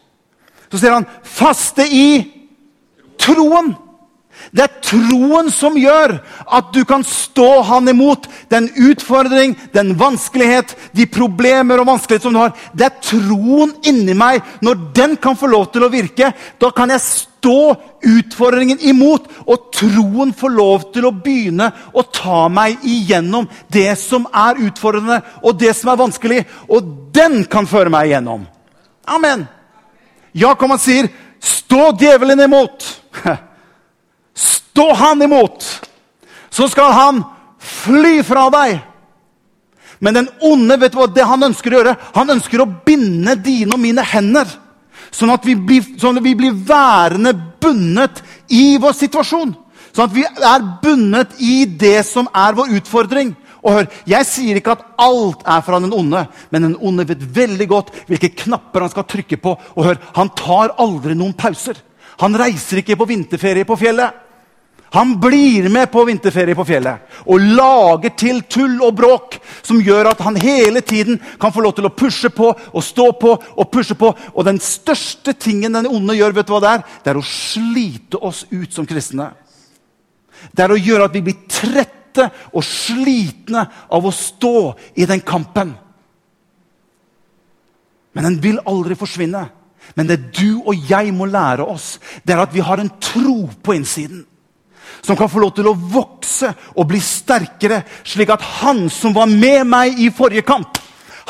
Så 0.71 0.79
sier 0.79 0.93
han, 0.93 1.05
'Faste 1.23 1.83
i 1.91 2.31
troen'. 3.19 3.90
Det 4.51 4.65
er 4.65 4.79
troen 4.83 5.47
som 5.53 5.77
gjør 5.79 6.17
at 6.51 6.71
du 6.75 6.81
kan 6.87 7.05
stå 7.07 7.61
han 7.69 7.87
imot 7.87 8.25
den 8.51 8.67
utfordring, 8.75 9.53
den 9.71 9.93
vanskelighet, 9.99 10.73
de 10.91 11.05
problemer 11.07 11.79
og 11.79 11.87
vanskelighet 11.87 12.25
som 12.25 12.35
du 12.35 12.39
har. 12.41 12.51
Det 12.75 12.89
er 12.89 12.97
troen 12.99 13.71
inni 13.87 14.15
meg. 14.17 14.41
Når 14.59 14.81
den 14.97 15.15
kan 15.23 15.37
få 15.39 15.47
lov 15.47 15.69
til 15.71 15.85
å 15.87 15.91
virke, 15.93 16.33
da 16.59 16.71
kan 16.75 16.91
jeg 16.91 17.03
stå 17.05 17.61
utfordringen 18.11 18.81
imot, 18.91 19.29
og 19.47 19.69
troen 19.77 20.33
får 20.35 20.51
lov 20.57 20.83
til 20.91 21.07
å 21.07 21.13
begynne 21.15 21.69
å 21.95 22.03
ta 22.11 22.41
meg 22.51 22.83
igjennom 22.83 23.47
det 23.71 23.93
som 24.01 24.27
er 24.35 24.59
utfordrende, 24.67 25.21
og 25.47 25.61
det 25.63 25.71
som 25.79 25.93
er 25.93 26.01
vanskelig. 26.01 26.41
Og 26.67 26.91
den 27.15 27.45
kan 27.47 27.69
føre 27.71 27.93
meg 27.93 28.11
igjennom. 28.11 28.43
Amen. 29.07 29.47
Jakob 30.35 30.75
sier, 30.79 31.07
'Stå 31.41 31.95
djevelen 31.97 32.39
imot'. 32.39 32.99
Stå 34.35 34.93
han 34.95 35.21
imot, 35.21 35.65
så 36.49 36.67
skal 36.71 36.93
han 36.95 37.23
fly 37.61 38.21
fra 38.25 38.47
deg. 38.53 38.79
Men 40.01 40.17
den 40.17 40.29
onde 40.41 40.77
vet 40.81 40.95
du 40.95 40.97
hva 40.97 41.07
det 41.13 41.25
han 41.29 41.45
ønsker 41.45 41.73
å 41.73 41.81
gjøre? 41.81 41.97
Han 42.15 42.33
ønsker 42.33 42.63
å 42.63 42.69
binde 42.85 43.35
dine 43.37 43.75
og 43.75 43.81
mine 43.83 44.05
hender. 44.05 44.49
Sånn 45.11 45.33
at 45.33 45.45
vi 45.45 45.53
blir, 45.59 45.83
sånn 45.99 46.17
at 46.17 46.25
vi 46.25 46.33
blir 46.39 46.55
værende 46.55 47.35
bundet 47.61 48.23
i 48.49 48.79
vår 48.81 48.95
situasjon. 48.97 49.51
Sånn 49.91 50.07
at 50.07 50.15
vi 50.15 50.23
er 50.25 50.65
bundet 50.81 51.35
i 51.43 51.65
det 51.65 51.99
som 52.07 52.29
er 52.33 52.55
vår 52.57 52.73
utfordring. 52.79 53.35
Og 53.61 53.75
hør, 53.75 53.87
Jeg 54.09 54.25
sier 54.25 54.57
ikke 54.57 54.73
at 54.73 54.85
alt 54.97 55.43
er 55.45 55.61
fra 55.61 55.79
den 55.83 55.93
onde, 55.93 56.23
men 56.49 56.65
den 56.65 56.77
onde 56.81 57.05
vet 57.05 57.21
veldig 57.21 57.67
godt 57.69 57.91
hvilke 58.09 58.31
knapper 58.45 58.87
han 58.87 58.93
skal 58.93 59.05
trykke 59.05 59.37
på. 59.37 59.53
Og 59.75 59.85
hør, 59.85 59.97
Han 60.15 60.29
tar 60.29 60.73
aldri 60.79 61.13
noen 61.13 61.33
pauser. 61.37 61.77
Han 62.21 62.37
reiser 62.37 62.81
ikke 62.81 62.97
på 62.99 63.07
vinterferie 63.09 63.65
på 63.67 63.77
fjellet. 63.79 64.27
Han 64.93 65.13
blir 65.23 65.69
med 65.71 65.87
på 65.91 66.03
vinterferie 66.03 66.55
på 66.55 66.65
fjellet 66.67 67.13
og 67.23 67.43
lager 67.55 68.11
til 68.19 68.41
tull 68.51 68.73
og 68.83 68.97
bråk 68.99 69.37
som 69.63 69.79
gjør 69.79 70.09
at 70.09 70.23
han 70.25 70.35
hele 70.35 70.81
tiden 70.83 71.15
kan 71.39 71.53
få 71.55 71.63
lov 71.63 71.77
til 71.77 71.87
å 71.87 71.93
pushe 71.95 72.27
på 72.35 72.49
og 72.51 72.83
stå 72.83 73.05
på 73.21 73.31
og 73.31 73.69
pushe 73.71 73.95
på. 73.95 74.11
Og 74.35 74.43
den 74.45 74.59
største 74.59 75.31
tingen 75.31 75.79
den 75.79 75.87
onde 75.87 76.17
gjør, 76.17 76.35
vet 76.35 76.49
du 76.49 76.51
hva 76.51 76.59
det 76.65 76.73
er? 76.73 76.83
Det 77.05 77.13
er 77.13 77.21
å 77.21 77.23
slite 77.23 78.19
oss 78.19 78.43
ut 78.51 78.75
som 78.75 78.89
kristne. 78.89 79.29
Det 80.51 80.65
er 80.65 80.75
å 80.75 80.81
gjøre 80.81 81.07
at 81.07 81.15
vi 81.15 81.23
blir 81.23 81.39
trette 81.47 82.27
og 82.51 82.67
slitne 82.67 83.63
av 83.87 84.03
å 84.03 84.11
stå 84.11 84.55
i 84.99 85.07
den 85.07 85.23
kampen. 85.23 85.71
Men 88.11 88.27
den 88.27 88.39
vil 88.43 88.59
aldri 88.67 88.99
forsvinne. 88.99 89.47
Men 89.95 90.09
det 90.09 90.19
du 90.37 90.61
og 90.65 90.89
jeg 90.89 91.13
må 91.15 91.27
lære 91.29 91.65
oss, 91.67 91.99
det 92.23 92.35
er 92.35 92.43
at 92.43 92.53
vi 92.53 92.63
har 92.63 92.81
en 92.81 92.91
tro 93.01 93.45
på 93.63 93.77
innsiden 93.77 94.25
som 95.01 95.17
kan 95.17 95.29
få 95.31 95.41
lov 95.41 95.53
til 95.57 95.65
å 95.69 95.73
vokse 95.73 96.51
og 96.75 96.87
bli 96.91 96.99
sterkere, 97.01 97.81
slik 98.05 98.29
at 98.33 98.43
han 98.61 98.85
som 98.93 99.15
var 99.15 99.29
med 99.29 99.65
meg 99.69 99.97
i 100.01 100.11
forrige 100.13 100.45
kamp, 100.45 100.77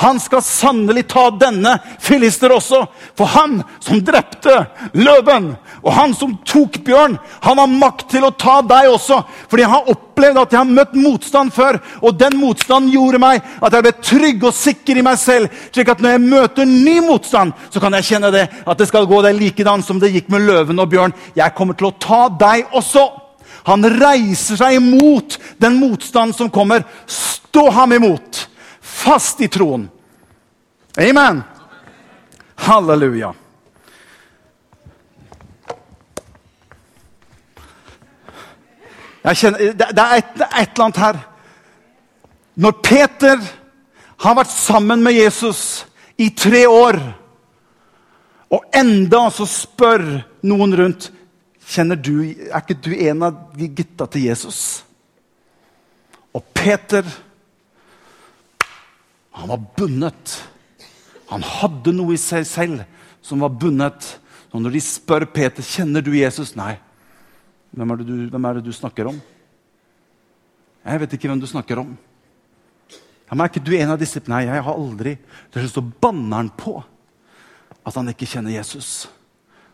han 0.01 0.19
skal 0.19 0.41
sannelig 0.41 1.03
ta 1.11 1.27
denne 1.37 1.75
filister 2.01 2.53
også. 2.55 2.79
For 3.17 3.29
han 3.29 3.59
som 3.83 4.01
drepte 4.01 4.55
løven, 4.97 5.51
og 5.81 5.93
han 5.93 6.15
som 6.17 6.33
tok 6.47 6.79
bjørn, 6.85 7.19
han 7.45 7.61
har 7.61 7.69
makt 7.69 8.07
til 8.15 8.25
å 8.25 8.33
ta 8.33 8.59
deg 8.65 8.89
også. 8.89 9.19
Fordi 9.51 9.67
han 9.67 9.75
har 9.75 9.93
opplevd 9.93 10.41
at 10.41 10.55
jeg 10.55 10.61
har 10.61 10.73
møtt 10.73 10.97
motstand 10.97 11.53
før. 11.53 11.77
Og 12.01 12.17
den 12.17 12.39
motstanden 12.41 12.89
gjorde 12.95 13.21
meg 13.21 13.45
at 13.61 13.77
jeg 13.77 13.85
ble 13.85 13.93
trygg 14.09 14.49
og 14.49 14.57
sikker 14.57 14.97
i 14.97 15.05
meg 15.05 15.21
selv. 15.21 15.53
slik 15.71 15.93
at 15.93 16.01
når 16.01 16.15
jeg 16.15 16.25
møter 16.25 16.65
ny 16.65 16.97
motstand, 17.05 17.53
så 17.69 17.79
kan 17.79 17.93
jeg 17.99 18.09
kjenne 18.09 18.33
det, 18.33 18.47
at 18.65 18.77
det 18.77 18.89
skal 18.89 19.09
gå 19.09 19.21
deg 19.21 19.37
likedan 19.37 19.85
som 19.85 20.01
det 20.01 20.13
gikk 20.15 20.33
med 20.33 20.47
løven 20.49 20.81
og 20.81 20.89
bjørn. 20.89 21.13
Jeg 21.37 21.53
kommer 21.57 21.77
til 21.77 21.91
å 21.91 21.97
ta 21.99 22.23
deg 22.41 22.73
også. 22.73 23.05
Han 23.69 23.85
reiser 23.85 24.57
seg 24.57 24.79
imot 24.79 25.37
den 25.61 25.77
motstand 25.77 26.33
som 26.33 26.49
kommer. 26.49 26.87
Stå 27.05 27.67
ham 27.75 27.93
imot, 27.93 28.47
fast 29.01 29.41
i 29.41 29.47
troen. 29.51 29.89
Amen. 30.97 31.43
Halleluja. 32.55 33.33
Kjenner, 39.21 39.59
det, 39.59 39.71
et, 39.71 39.77
det, 39.77 40.01
er 40.01 40.17
et, 40.17 40.37
eller 40.43 40.83
annet 40.85 41.01
her. 41.01 41.19
Når 42.61 42.77
Peter 42.83 43.41
har 44.21 44.37
vært 44.37 44.53
sammen 44.53 45.03
med 45.05 45.15
Jesus 45.15 45.85
i 46.21 46.31
tre 46.37 46.65
år, 46.69 46.99
og 48.51 48.65
enda 48.75 49.23
så 49.31 49.47
spør 49.47 50.03
noen 50.43 50.75
rundt 50.75 51.11
du, 52.03 52.15
Er 52.51 52.57
ikke 52.59 52.81
du 52.83 52.91
en 52.97 53.21
av 53.23 53.37
de 53.55 53.69
gutta 53.71 54.09
til 54.11 54.25
Jesus? 54.27 54.81
Og 56.35 56.43
Peter 56.53 57.05
han 59.41 59.49
var 59.49 59.61
bundet. 59.77 60.35
Han 61.31 61.41
hadde 61.41 61.93
noe 61.95 62.13
i 62.13 62.19
seg 62.21 62.45
selv 62.45 62.83
som 63.25 63.41
var 63.41 63.55
bundet. 63.57 64.05
Og 64.53 64.61
når 64.61 64.75
de 64.75 64.81
spør 64.85 65.25
Peter 65.33 65.65
kjenner 65.65 66.03
du 66.05 66.11
Jesus, 66.13 66.53
nei. 66.59 66.75
Hvem 67.71 67.93
er, 67.93 68.03
du, 68.03 68.13
hvem 68.29 68.45
er, 68.45 68.59
det 68.59 68.67
du, 68.67 68.73
snakker 68.75 69.09
om? 69.09 69.17
Jeg 70.83 71.01
vet 71.01 71.15
ikke 71.15 71.31
hvem 71.31 71.41
du 71.41 71.47
snakker 71.49 71.81
om. 71.81 71.95
Ja, 72.91 73.33
men 73.33 73.45
Er 73.45 73.49
ikke 73.49 73.63
du 73.63 73.71
en 73.77 73.93
av 73.93 73.99
disse? 74.01 74.21
Nei, 74.27 74.43
jeg 74.43 74.63
har 74.65 74.75
aldri 74.75 75.13
Til 75.53 75.63
slutt 75.63 75.77
så 75.77 75.83
banner 76.03 76.41
han 76.41 76.49
på 76.51 76.75
at 77.81 77.95
han 77.97 78.11
ikke 78.11 78.27
kjenner 78.29 78.53
Jesus. 78.53 79.07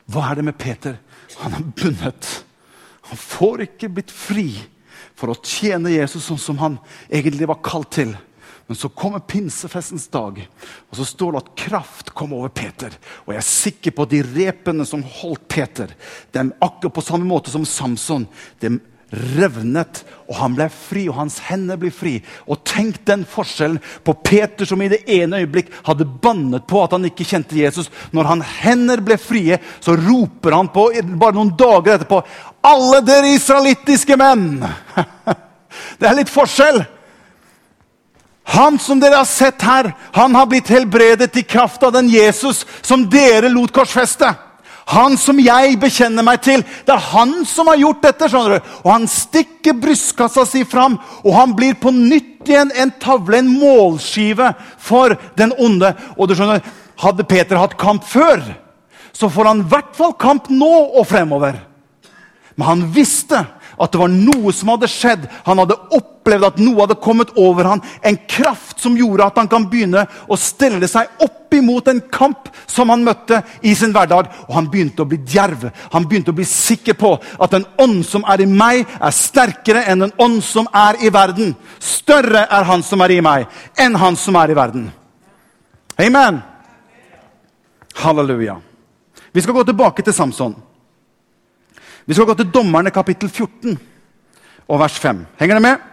Hva 0.08 0.30
er 0.30 0.40
det 0.40 0.46
med 0.48 0.56
Peter? 0.62 1.02
Han 1.42 1.58
er 1.58 1.66
bundet. 1.76 2.30
Han 3.10 3.20
får 3.20 3.66
ikke 3.66 3.90
blitt 3.98 4.14
fri 4.14 4.54
for 5.18 5.34
å 5.34 5.42
tjene 5.42 5.92
Jesus 5.92 6.30
sånn 6.30 6.40
som 6.40 6.62
han 6.62 6.78
egentlig 7.10 7.50
var 7.50 7.60
kalt 7.66 7.92
til. 7.98 8.14
Men 8.68 8.76
så 8.76 8.90
kommer 8.92 9.24
pinsefestens 9.24 10.10
dag, 10.12 10.42
og 10.90 10.98
så 11.00 11.06
står 11.08 11.32
det 11.32 11.40
at 11.40 11.54
kraft 11.62 12.12
kom 12.12 12.34
over 12.36 12.52
Peter. 12.52 12.92
Og 13.24 13.32
jeg 13.32 13.40
er 13.40 13.48
sikker 13.48 13.96
på 13.96 14.04
at 14.04 14.12
de 14.12 14.20
repene 14.26 14.84
som 14.88 15.06
holdt 15.22 15.48
Peter, 15.48 15.94
dem 16.36 16.52
akkurat 16.60 16.98
på 16.98 17.06
samme 17.08 17.28
måte 17.30 17.54
som 17.54 17.66
Samson 17.68 18.28
dem 18.60 18.82
revnet, 19.38 20.02
og 20.28 20.36
han 20.42 20.56
ble 20.58 20.68
fri, 20.74 21.06
og 21.08 21.16
hans 21.22 21.38
hender 21.48 21.80
ble 21.80 21.94
fri. 21.96 22.18
Og 22.44 22.60
tenk 22.68 23.00
den 23.08 23.24
forskjellen 23.30 23.80
på 24.04 24.18
Peter, 24.20 24.68
som 24.68 24.84
i 24.84 24.90
det 24.92 25.06
ene 25.16 25.40
øyeblikk 25.46 25.72
hadde 25.88 26.10
bannet 26.24 26.68
på 26.68 26.82
at 26.84 26.98
han 26.98 27.08
ikke 27.08 27.28
kjente 27.28 27.56
Jesus. 27.56 27.88
Når 28.12 28.32
han 28.34 28.44
hender 28.44 29.04
ble 29.06 29.16
frie, 29.22 29.62
så 29.80 29.96
roper 29.96 30.58
han 30.60 30.72
på 30.76 30.90
bare 31.16 31.38
noen 31.38 31.56
dager 31.56 31.96
etterpå 31.96 32.20
Alle 32.68 33.00
dere 33.06 33.32
israelittiske 33.38 34.20
menn! 34.20 34.60
Det 36.00 36.08
er 36.10 36.16
litt 36.18 36.32
forskjell. 36.32 36.82
Han 38.48 38.80
som 38.80 39.00
dere 39.00 39.20
har 39.20 39.28
sett 39.28 39.62
her, 39.62 39.92
han 40.16 40.36
har 40.36 40.48
blitt 40.48 40.70
helbredet 40.72 41.36
i 41.36 41.44
kraft 41.44 41.84
av 41.84 41.92
den 41.92 42.08
Jesus 42.10 42.64
som 42.82 43.04
dere 43.12 43.50
lot 43.52 43.74
korsfeste. 43.76 44.30
Han 44.88 45.18
som 45.20 45.40
jeg 45.44 45.76
bekjenner 45.82 46.24
meg 46.24 46.40
til. 46.46 46.64
Det 46.88 46.94
er 46.96 47.10
han 47.12 47.42
som 47.46 47.68
har 47.68 47.80
gjort 47.82 48.06
dette. 48.06 48.30
skjønner 48.30 48.56
du? 48.56 48.70
Og 48.86 48.92
Han 48.92 49.08
stikker 49.08 49.76
brystkassa 49.76 50.46
si 50.48 50.64
fram, 50.64 50.96
og 51.26 51.34
han 51.36 51.56
blir 51.56 51.76
på 51.76 51.92
nytt 51.92 52.48
igjen 52.48 52.72
en 52.72 52.94
tavle, 53.00 53.38
en 53.38 53.52
målskive 53.60 54.54
for 54.80 55.18
den 55.36 55.52
onde. 55.60 55.92
Og 56.18 56.28
du 56.28 56.36
skjønner, 56.36 56.64
Hadde 56.98 57.28
Peter 57.30 57.60
hatt 57.62 57.76
kamp 57.78 58.08
før, 58.10 58.42
så 59.14 59.30
får 59.30 59.46
han 59.46 59.60
i 59.62 59.68
hvert 59.70 59.92
fall 59.94 60.16
kamp 60.18 60.48
nå 60.50 60.72
og 60.98 61.06
fremover. 61.06 61.60
Men 62.58 62.68
han 62.68 62.86
visste 62.90 63.44
at 63.78 63.94
det 63.94 64.00
var 64.02 64.12
noe 64.12 64.54
som 64.56 64.72
hadde 64.74 64.90
skjedd. 64.90 65.28
Han 65.46 65.62
hadde 65.62 65.78
opplevd 65.98 66.48
at 66.48 66.60
noe 66.62 66.82
hadde 66.82 66.98
kommet 67.02 67.34
over 67.38 67.70
han, 67.70 67.84
En 68.02 68.18
kraft 68.28 68.80
som 68.82 68.98
gjorde 68.98 69.26
at 69.26 69.38
han 69.38 69.48
kan 69.48 69.68
begynne 69.70 70.06
å 70.28 70.38
stelle 70.38 70.88
seg 70.90 71.10
opp 71.24 71.54
imot 71.54 71.88
en 71.88 72.02
kamp 72.12 72.50
som 72.66 72.90
han 72.90 73.06
møtte 73.06 73.42
i 73.62 73.76
sin 73.76 73.94
hverdag. 73.96 74.30
Og 74.48 74.56
han 74.56 74.70
begynte 74.72 75.04
å 75.04 75.10
bli 75.10 75.20
djerv. 75.26 75.70
Han 75.94 76.08
begynte 76.10 76.34
å 76.34 76.38
bli 76.38 76.46
sikker 76.48 76.98
på 76.98 77.16
at 77.18 77.54
den 77.54 77.66
ånd 77.78 78.04
som 78.06 78.26
er 78.28 78.44
i 78.44 78.50
meg, 78.50 78.86
er 79.00 79.16
sterkere 79.16 79.86
enn 79.88 80.06
den 80.06 80.16
ånd 80.18 80.44
som 80.46 80.70
er 80.74 81.00
i 81.02 81.14
verden. 81.14 81.56
Større 81.80 82.48
er 82.50 82.68
han 82.68 82.84
som 82.84 83.02
er 83.06 83.18
i 83.18 83.22
meg, 83.22 83.48
enn 83.78 83.96
han 83.96 84.18
som 84.20 84.38
er 84.42 84.52
i 84.52 84.58
verden. 84.58 84.90
Amen. 85.98 86.42
Halleluja. 87.98 88.60
Vi 89.32 89.42
skal 89.42 89.54
gå 89.54 89.64
tilbake 89.64 90.02
til 90.06 90.14
Samson. 90.14 90.56
Vi 92.08 92.16
skal 92.16 92.30
gå 92.30 92.38
til 92.40 92.50
Dommerne 92.56 92.92
kapittel 92.96 93.30
14 93.30 93.76
og 94.68 94.80
vers 94.80 94.96
5. 95.04 95.26
Henger 95.40 95.58
dere 95.58 95.66
med? 95.66 95.86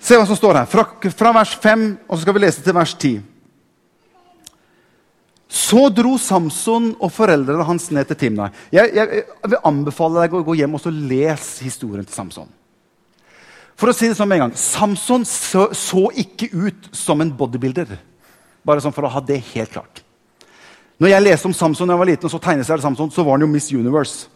Se 0.00 0.16
hva 0.16 0.26
som 0.28 0.38
står 0.38 0.62
her. 0.62 0.68
Fra, 0.70 0.84
fra 1.12 1.32
vers 1.36 1.52
5, 1.60 1.86
og 2.06 2.14
så 2.16 2.24
skal 2.24 2.36
vi 2.36 2.44
lese 2.44 2.62
til 2.64 2.76
vers 2.76 2.94
10. 2.94 3.18
Så 5.56 5.88
dro 5.94 6.16
Samson 6.20 6.92
og 6.94 7.12
foreldrene 7.14 7.66
hans 7.66 7.90
ned 7.94 8.08
til 8.08 8.18
Timna. 8.20 8.48
Jeg, 8.72 8.94
jeg, 8.96 9.22
jeg 9.42 9.52
vil 9.52 9.68
anbefale 9.68 10.24
deg 10.24 10.38
å 10.38 10.44
gå 10.46 10.56
hjem 10.58 10.78
og 10.78 10.88
lese 10.94 11.66
historien 11.66 12.06
til 12.06 12.16
Samson. 12.16 12.48
For 13.76 13.92
å 13.92 13.96
si 13.96 14.08
det 14.08 14.16
sånn 14.16 14.30
med 14.30 14.40
en 14.40 14.46
gang, 14.46 14.56
Samson 14.56 15.26
så, 15.28 15.68
så, 15.76 16.06
ikke 16.16 16.48
ut 16.54 16.88
som 16.96 17.20
en 17.20 17.34
bodybuilder. 17.36 17.92
Bare 18.66 18.80
sånn 18.80 18.94
for 18.96 19.04
å 19.04 19.12
ha 19.12 19.20
det 19.20 19.42
helt 19.52 19.74
klart. 19.74 20.05
Når 20.96 21.12
jeg 21.12 21.24
leste 21.26 21.48
om 21.50 21.54
Samson 21.56 21.88
da 21.88 21.94
jeg 21.94 22.00
var 22.00 22.08
liten, 22.08 22.24
og 22.28 22.32
så 22.32 22.40
tegneserien 22.40 22.82
Samson, 22.82 23.10
så 23.12 23.24
var 23.24 23.36
han 23.36 23.44
jo 23.44 23.50
Miss 23.52 23.68
Universe. 23.72 24.30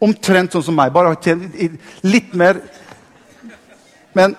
Omtrent 0.00 0.52
sånn 0.52 0.64
som 0.64 0.76
meg, 0.76 0.92
bare 0.92 1.16
litt 2.04 2.34
mer 2.36 2.58
Men 4.16 4.34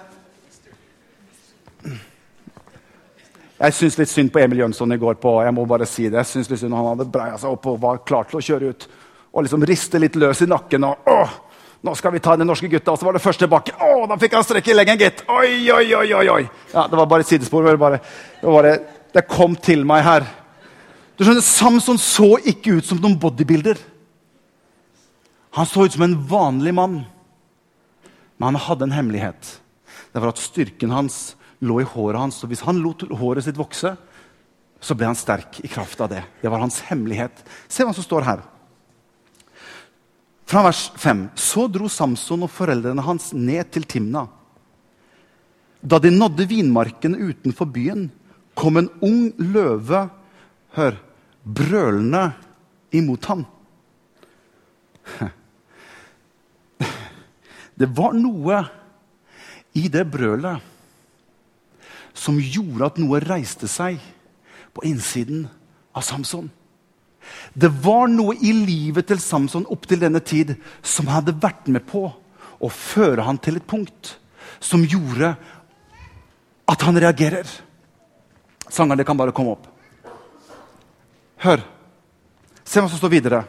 Jeg 3.57 3.73
syns 3.73 3.95
litt 3.97 4.09
synd 4.11 4.29
på 4.29 4.37
Emil 4.37 4.59
Jønsson 4.61 4.93
i 4.93 4.99
går. 5.01 5.15
på, 5.17 5.31
jeg 5.43 5.53
må 5.53 5.65
bare 5.65 5.85
si 5.89 6.09
det. 6.09 6.17
Jeg 6.17 6.25
synes 6.25 6.49
litt 6.49 6.59
synd 6.61 6.73
Han 6.77 6.91
hadde 6.91 7.09
breia 7.09 7.37
seg 7.41 7.49
opp 7.49 7.65
og 7.65 7.79
var 7.81 8.03
klar 8.05 8.29
til 8.29 8.37
å 8.37 8.41
kjøre 8.41 8.69
ut. 8.69 8.87
Og 9.33 9.43
liksom 9.43 9.65
riste 9.65 9.99
litt 9.99 10.15
løs 10.15 10.41
i 10.41 10.45
nakken. 10.45 10.83
og 10.83 11.09
åh, 11.09 11.29
nå 11.81 11.95
skal 11.95 12.13
vi 12.13 12.19
ta 12.19 12.35
den 12.37 12.47
norske 12.47 12.69
gutta, 12.69 12.91
og 12.91 12.99
så 12.99 13.05
var 13.05 13.17
det 13.17 13.21
første 13.21 13.47
bakke. 13.49 13.73
Å, 13.73 14.05
da 14.09 14.17
fikk 14.17 14.33
han 14.37 14.45
strekke 14.45 14.71
i 14.71 14.77
leggen, 14.77 14.97
gitt! 15.01 15.23
Oi, 15.29 15.71
oi, 15.73 15.93
oi, 15.95 16.13
oi, 16.13 16.27
oi. 16.29 16.43
Ja, 16.73 16.87
Det 16.87 16.97
var 16.97 17.05
bare 17.05 17.25
et 17.25 17.27
sidespor. 17.27 17.65
Det, 17.65 17.79
bare, 17.79 17.99
det, 18.41 18.45
bare, 18.45 18.77
det 19.13 19.27
kom 19.27 19.55
til 19.55 19.85
meg 19.85 20.03
her. 20.05 20.25
Du 21.17 21.25
skjønner, 21.25 21.41
Samson 21.41 21.97
så 21.97 22.35
ikke 22.45 22.77
ut 22.77 22.85
som 22.85 22.99
noen 23.01 23.17
bodybuilder. 23.17 23.79
Han 25.57 25.65
så 25.65 25.87
ut 25.87 25.95
som 25.95 26.05
en 26.05 26.19
vanlig 26.29 26.75
mann. 26.77 26.99
Men 28.37 28.51
han 28.51 28.61
hadde 28.67 28.85
en 28.85 28.93
hemmelighet. 28.93 29.55
Det 30.13 30.21
var 30.21 30.29
at 30.29 30.41
styrken 30.41 30.93
hans 30.93 31.33
lå 31.65 31.79
i 31.81 31.87
håret 31.89 32.21
hans. 32.21 32.37
Og 32.45 32.51
hvis 32.51 32.61
han 32.67 32.83
lot 32.83 33.01
håret 33.17 33.47
sitt 33.47 33.57
vokse, 33.57 33.95
så 34.77 34.93
ble 34.93 35.09
han 35.09 35.17
sterk 35.17 35.57
i 35.65 35.71
kraft 35.71 36.03
av 36.05 36.11
det. 36.13 36.21
Det 36.43 36.51
var 36.53 36.61
hans 36.61 36.83
hemmelighet. 36.85 37.41
Se 37.65 37.81
hva 37.81 37.95
som 37.97 38.05
står 38.05 38.27
her. 38.27 38.43
Fra 40.47 40.61
vers 40.69 40.83
5. 41.01 41.25
Så 41.33 41.65
dro 41.73 41.89
Samson 41.91 42.45
og 42.45 42.53
foreldrene 42.53 43.03
hans 43.03 43.31
ned 43.33 43.73
til 43.73 43.89
Timna. 43.89 44.27
Da 45.81 45.97
de 46.01 46.13
nådde 46.13 46.45
vinmarkene 46.49 47.33
utenfor 47.33 47.67
byen, 47.73 48.07
kom 48.57 48.77
en 48.77 48.93
ung 49.01 49.33
løve 49.41 50.05
hør, 50.77 50.97
brølende 51.47 52.31
imot 52.91 53.25
ham. 53.31 53.45
Det 57.77 57.87
var 57.93 58.13
noe 58.17 58.63
i 59.77 59.85
det 59.93 60.01
brølet 60.09 60.57
som 62.17 62.39
gjorde 62.41 62.87
at 62.87 62.97
noe 62.97 63.19
reiste 63.21 63.69
seg 63.69 64.01
på 64.73 64.81
innsiden 64.89 65.45
av 65.93 66.01
Samson. 66.05 66.49
Det 67.53 67.69
var 67.83 68.09
noe 68.09 68.33
i 68.41 68.53
livet 68.55 69.07
til 69.11 69.21
Samson 69.21 69.67
opp 69.69 69.85
til 69.89 70.01
denne 70.01 70.21
tid 70.25 70.55
som 70.81 71.11
hadde 71.11 71.37
vært 71.37 71.69
med 71.69 71.85
på 71.85 72.07
å 72.09 72.69
føre 72.73 73.25
han 73.27 73.37
til 73.37 73.59
et 73.59 73.69
punkt 73.69 74.17
som 74.63 74.81
gjorde 74.81 75.35
at 76.67 76.85
han 76.87 76.97
reagerer. 76.97 77.45
Sangerne 78.73 79.05
kan 79.05 79.19
bare 79.19 79.35
komme 79.35 79.53
opp. 79.53 79.76
Hør. 81.43 81.61
Se 82.67 82.81
hva 82.81 82.89
som 82.89 82.99
står 82.99 83.13
videre. 83.13 83.43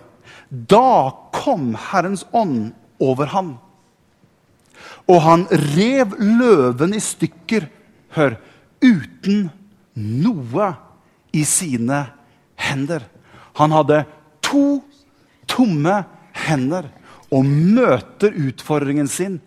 Da 0.48 1.10
kom 1.34 1.72
Herrens 1.90 2.24
ånd 2.32 2.72
over 3.02 3.32
ham. 3.34 3.56
Og 5.08 5.22
han 5.24 5.46
rev 5.74 6.14
løven 6.20 6.94
i 6.96 7.02
stykker. 7.02 7.68
Hør 8.16 8.38
uten 8.84 9.48
noe 9.98 10.70
i 11.34 11.44
sine 11.48 12.04
hender. 12.58 13.04
Han 13.58 13.74
hadde 13.74 14.04
to 14.44 14.80
tomme 15.50 16.02
hender 16.46 16.88
og 17.34 17.44
møter 17.44 18.36
utfordringen 18.48 19.08
sin. 19.10 19.38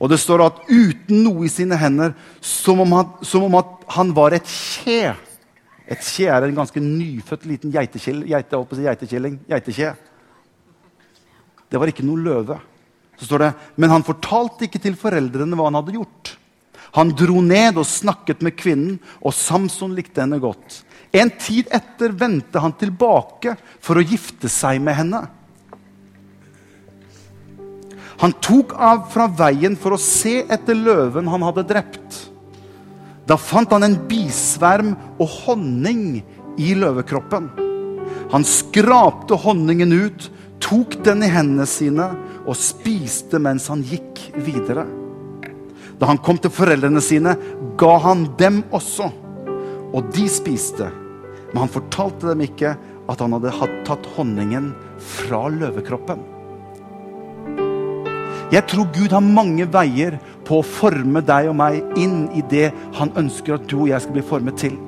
Og 0.00 0.08
det 0.10 0.20
står 0.22 0.46
at 0.46 0.62
uten 0.70 1.24
noe 1.26 1.44
i 1.44 1.52
sine 1.52 1.76
hender, 1.78 2.14
som 2.40 2.80
om 2.80 2.94
han, 2.96 3.10
som 3.22 3.44
om 3.46 3.58
han 3.94 4.14
var 4.16 4.34
et 4.34 4.48
kje. 4.48 5.12
Et 5.90 6.02
kje 6.06 6.28
er 6.30 6.46
en 6.46 6.60
ganske 6.60 6.80
nyfødt 6.82 7.46
liten 7.50 7.72
geitekilling. 7.74 8.28
Geite, 8.30 8.60
geitekilling. 8.84 9.38
Det 11.70 11.80
var 11.80 11.90
ikke 11.90 12.06
noe 12.06 12.22
løve. 12.22 12.58
Så 13.18 13.26
står 13.26 13.42
det, 13.44 13.54
Men 13.76 13.90
han 13.90 14.06
fortalte 14.06 14.66
ikke 14.66 14.80
til 14.82 14.96
foreldrene 14.98 15.58
hva 15.58 15.66
han 15.68 15.80
hadde 15.80 15.96
gjort. 15.98 16.36
Han 16.96 17.12
dro 17.14 17.42
ned 17.44 17.76
og 17.78 17.86
snakket 17.86 18.40
med 18.42 18.56
kvinnen, 18.58 18.96
og 19.22 19.34
Samson 19.36 19.92
likte 19.94 20.22
henne 20.22 20.40
godt. 20.42 20.80
En 21.14 21.30
tid 21.42 21.68
etter 21.74 22.14
vendte 22.14 22.62
han 22.62 22.74
tilbake 22.78 23.56
for 23.82 23.98
å 23.98 24.06
gifte 24.06 24.50
seg 24.50 24.80
med 24.82 24.98
henne. 24.98 25.24
Han 28.20 28.34
tok 28.42 28.74
av 28.76 29.06
fra 29.10 29.26
veien 29.32 29.76
for 29.80 29.96
å 29.96 30.02
se 30.02 30.42
etter 30.44 30.76
løven 30.76 31.30
han 31.30 31.46
hadde 31.46 31.66
drept. 31.66 32.18
Da 33.30 33.36
fant 33.38 33.70
han 33.70 33.86
en 33.86 33.94
bisverm 34.10 34.94
og 35.22 35.28
honning 35.44 36.18
i 36.58 36.72
løvekroppen. 36.74 37.46
Han 38.32 38.46
skrapte 38.46 39.38
honningen 39.38 39.94
ut, 39.94 40.26
tok 40.58 40.96
den 41.06 41.22
i 41.22 41.30
hendene 41.30 41.66
sine 41.70 42.08
og 42.40 42.58
spiste 42.58 43.38
mens 43.42 43.68
han 43.70 43.84
gikk 43.86 44.18
videre. 44.42 44.82
Da 46.00 46.08
han 46.10 46.18
kom 46.24 46.40
til 46.42 46.50
foreldrene 46.50 47.02
sine, 47.04 47.36
ga 47.78 47.94
han 48.02 48.26
dem 48.40 48.64
også. 48.74 49.06
Og 49.94 50.10
de 50.14 50.26
spiste. 50.30 50.88
Men 51.52 51.64
han 51.66 51.72
fortalte 51.72 52.32
dem 52.32 52.42
ikke 52.48 52.74
at 53.10 53.22
han 53.22 53.34
hadde 53.36 53.54
tatt 53.86 54.10
honningen 54.16 54.72
fra 54.98 55.46
løvekroppen. 55.54 56.22
Jeg 58.50 58.66
tror 58.66 58.88
Gud 58.90 59.12
har 59.14 59.22
mange 59.22 59.68
veier 59.70 60.16
på 60.50 60.60
å 60.60 60.66
forme 60.66 61.22
deg 61.22 61.50
og 61.52 61.58
meg 61.62 61.98
inn 62.00 62.24
i 62.34 62.42
det 62.50 62.70
han 62.98 63.14
ønsker 63.20 63.56
at 63.56 63.68
du 63.70 63.84
og 63.84 63.90
jeg 63.92 64.02
skal 64.02 64.16
bli 64.18 64.26
formet 64.26 64.58
til. 64.58 64.78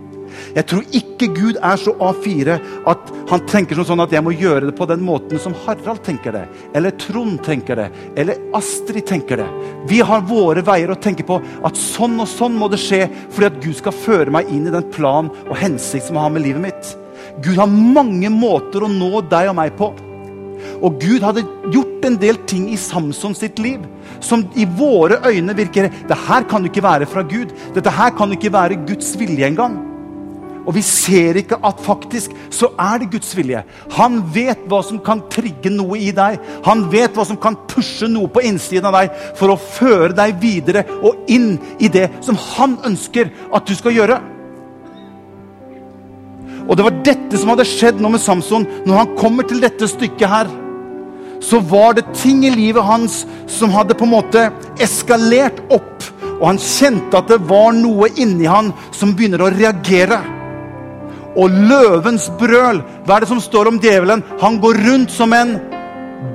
Jeg 0.56 0.64
tror 0.68 0.86
ikke 0.96 1.28
Gud 1.36 1.58
er 1.60 1.78
så 1.80 1.92
A4 2.02 2.56
at 2.88 3.10
han 3.30 3.44
tenker 3.48 3.78
sånn 3.84 4.02
at 4.04 4.12
jeg 4.14 4.24
må 4.24 4.34
gjøre 4.34 4.68
det 4.68 4.74
på 4.78 4.88
den 4.88 5.04
måten 5.04 5.40
som 5.40 5.54
Harald 5.64 6.02
tenker 6.06 6.34
det, 6.34 6.44
eller 6.76 6.96
Trond 7.00 7.40
tenker 7.44 7.78
det, 7.78 7.88
eller 8.18 8.40
Astrid 8.56 9.06
tenker 9.08 9.42
det. 9.42 9.48
Vi 9.90 10.00
har 10.04 10.24
våre 10.28 10.64
veier 10.64 10.92
å 10.92 11.00
tenke 11.00 11.26
på 11.28 11.38
at 11.38 11.78
sånn 11.78 12.18
og 12.22 12.30
sånn 12.30 12.56
må 12.58 12.70
det 12.72 12.80
skje 12.82 13.04
fordi 13.28 13.50
at 13.50 13.60
Gud 13.64 13.78
skal 13.78 13.96
føre 13.96 14.34
meg 14.34 14.50
inn 14.52 14.68
i 14.68 14.74
den 14.74 14.88
plan 14.94 15.30
og 15.46 15.56
hensikt 15.60 16.08
som 16.08 16.20
han 16.20 16.30
har 16.30 16.36
med 16.38 16.46
livet 16.48 16.66
mitt. 16.70 16.94
Gud 17.44 17.56
har 17.60 17.70
mange 17.70 18.30
måter 18.32 18.84
å 18.84 18.90
nå 18.90 19.22
deg 19.30 19.52
og 19.52 19.56
meg 19.58 19.76
på. 19.78 19.92
Og 20.82 20.98
Gud 21.02 21.24
hadde 21.24 21.46
gjort 21.72 22.06
en 22.08 22.18
del 22.20 22.40
ting 22.48 22.68
i 22.72 22.80
Samson 22.80 23.36
sitt 23.38 23.60
liv 23.62 23.84
som 24.22 24.44
i 24.58 24.66
våre 24.78 25.18
øyne 25.26 25.54
virker 25.56 25.88
Det 26.08 26.18
her 26.28 26.44
kan 26.48 26.64
ikke 26.66 26.82
være 26.82 27.06
fra 27.06 27.22
Gud. 27.22 27.54
Dette 27.74 27.90
her 27.90 28.10
kan 28.10 28.32
ikke 28.32 28.52
være 28.52 28.82
Guds 28.86 29.18
vilje 29.18 29.46
engang. 29.46 29.80
Og 30.66 30.76
vi 30.76 30.82
ser 30.86 31.38
ikke 31.40 31.58
at 31.66 31.80
faktisk 31.82 32.34
så 32.54 32.68
er 32.78 33.00
det 33.02 33.10
Guds 33.10 33.32
vilje. 33.36 33.64
Han 33.96 34.20
vet 34.34 34.62
hva 34.70 34.82
som 34.86 35.00
kan 35.02 35.24
trigge 35.32 35.72
noe 35.74 35.98
i 35.98 36.12
deg. 36.14 36.38
Han 36.66 36.84
vet 36.92 37.16
hva 37.16 37.26
som 37.26 37.38
kan 37.40 37.58
pushe 37.68 38.06
noe 38.10 38.30
på 38.30 38.44
innsiden 38.46 38.86
av 38.86 39.00
deg 39.00 39.16
for 39.38 39.52
å 39.52 39.58
føre 39.58 40.12
deg 40.16 40.36
videre 40.42 40.84
og 41.00 41.26
inn 41.32 41.56
i 41.82 41.90
det 41.90 42.08
som 42.22 42.38
han 42.54 42.78
ønsker 42.86 43.32
at 43.52 43.66
du 43.66 43.74
skal 43.78 43.96
gjøre. 43.96 44.20
Og 46.68 46.76
det 46.76 46.86
var 46.86 46.98
dette 47.06 47.38
som 47.38 47.52
hadde 47.52 47.68
skjedd 47.68 48.00
nå 48.02 48.12
med 48.12 48.22
Samson. 48.22 48.66
Når 48.86 49.00
han 49.00 49.14
kommer 49.18 49.46
til 49.48 49.62
dette 49.62 49.88
stykket 49.90 50.28
her, 50.30 50.50
så 51.42 51.58
var 51.58 51.96
det 51.98 52.12
ting 52.14 52.44
i 52.46 52.52
livet 52.54 52.86
hans 52.86 53.22
som 53.50 53.72
hadde 53.74 53.96
på 53.98 54.06
en 54.06 54.14
måte 54.14 54.44
eskalert 54.82 55.58
opp. 55.74 56.06
Og 56.38 56.46
han 56.52 56.60
kjente 56.62 57.18
at 57.18 57.30
det 57.30 57.40
var 57.50 57.74
noe 57.74 58.10
inni 58.14 58.46
han 58.50 58.70
som 58.94 59.14
begynner 59.16 59.42
å 59.42 59.50
reagere 59.54 60.20
og 61.38 61.54
løvens 61.70 62.28
brøl. 62.38 62.82
Hva 63.06 63.16
er 63.16 63.24
det 63.24 63.30
som 63.30 63.40
står 63.42 63.70
om 63.70 63.80
djevelen? 63.82 64.24
Han 64.42 64.58
går 64.62 64.80
rundt 64.86 65.14
som 65.14 65.32
en 65.36 65.56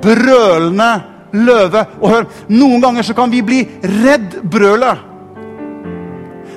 brølende 0.02 0.90
løve. 1.32 1.84
Og 2.00 2.10
hør, 2.12 2.26
Noen 2.50 2.82
ganger 2.82 3.06
så 3.06 3.16
kan 3.16 3.32
vi 3.32 3.44
bli 3.44 3.62
redd 4.02 4.40
brølet. 4.50 5.07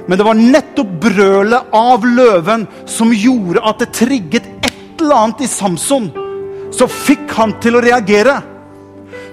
Men 0.08 0.18
det 0.18 0.26
var 0.26 0.38
nettopp 0.40 0.94
brølet 1.04 1.76
av 1.76 2.06
løven 2.06 2.66
som 2.90 3.14
gjorde 3.14 3.64
at 3.68 3.82
det 3.82 3.92
trigget 3.96 4.48
et 4.66 5.02
eller 5.02 5.26
annet 5.26 5.44
i 5.46 5.50
Samson. 5.50 6.10
Så 6.72 6.88
fikk 6.88 7.32
han 7.38 7.54
til 7.62 7.78
å 7.78 7.84
reagere. 7.84 8.40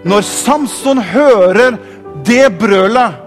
Når 0.09 0.27
Samson 0.27 1.01
hører 1.03 1.79
det 2.27 2.45
brølet, 2.61 3.25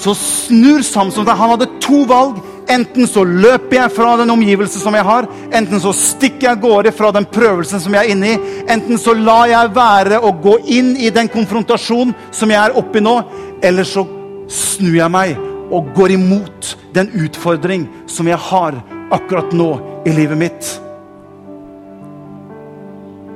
så 0.00 0.14
snur 0.16 0.84
Samson 0.86 1.26
seg. 1.26 1.36
Han 1.36 1.54
hadde 1.56 1.72
to 1.82 2.04
valg. 2.08 2.40
Enten 2.70 3.08
så 3.10 3.24
løper 3.26 3.80
jeg 3.80 3.92
fra 3.96 4.12
den 4.20 4.30
omgivelse 4.30 4.78
som 4.78 4.94
jeg 4.94 5.02
har, 5.02 5.26
enten 5.50 5.80
så 5.82 5.90
stikker 5.96 6.46
jeg 6.46 6.52
av 6.52 6.62
gårde 6.62 6.92
fra 6.94 7.10
den 7.16 7.26
prøvelsen 7.26 7.82
som 7.82 7.96
jeg 7.96 8.06
er 8.06 8.14
inne 8.14 8.30
i, 8.30 8.54
enten 8.70 9.00
så 9.00 9.16
lar 9.18 9.50
jeg 9.50 9.74
være 9.74 10.22
å 10.22 10.30
gå 10.38 10.54
inn 10.78 10.94
i 10.94 11.10
den 11.10 11.26
konfrontasjonen 11.34 12.14
som 12.30 12.54
jeg 12.54 12.62
er 12.62 12.78
oppi 12.78 13.02
nå, 13.02 13.16
eller 13.58 13.90
så 13.90 14.06
snur 14.46 15.00
jeg 15.00 15.10
meg 15.18 15.49
og 15.70 15.92
går 15.94 16.16
imot 16.16 16.74
den 16.94 17.10
utfordring 17.24 17.86
som 18.10 18.28
jeg 18.28 18.38
har 18.50 18.78
akkurat 19.14 19.52
nå 19.54 19.70
i 20.06 20.14
livet 20.14 20.38
mitt. 20.38 20.70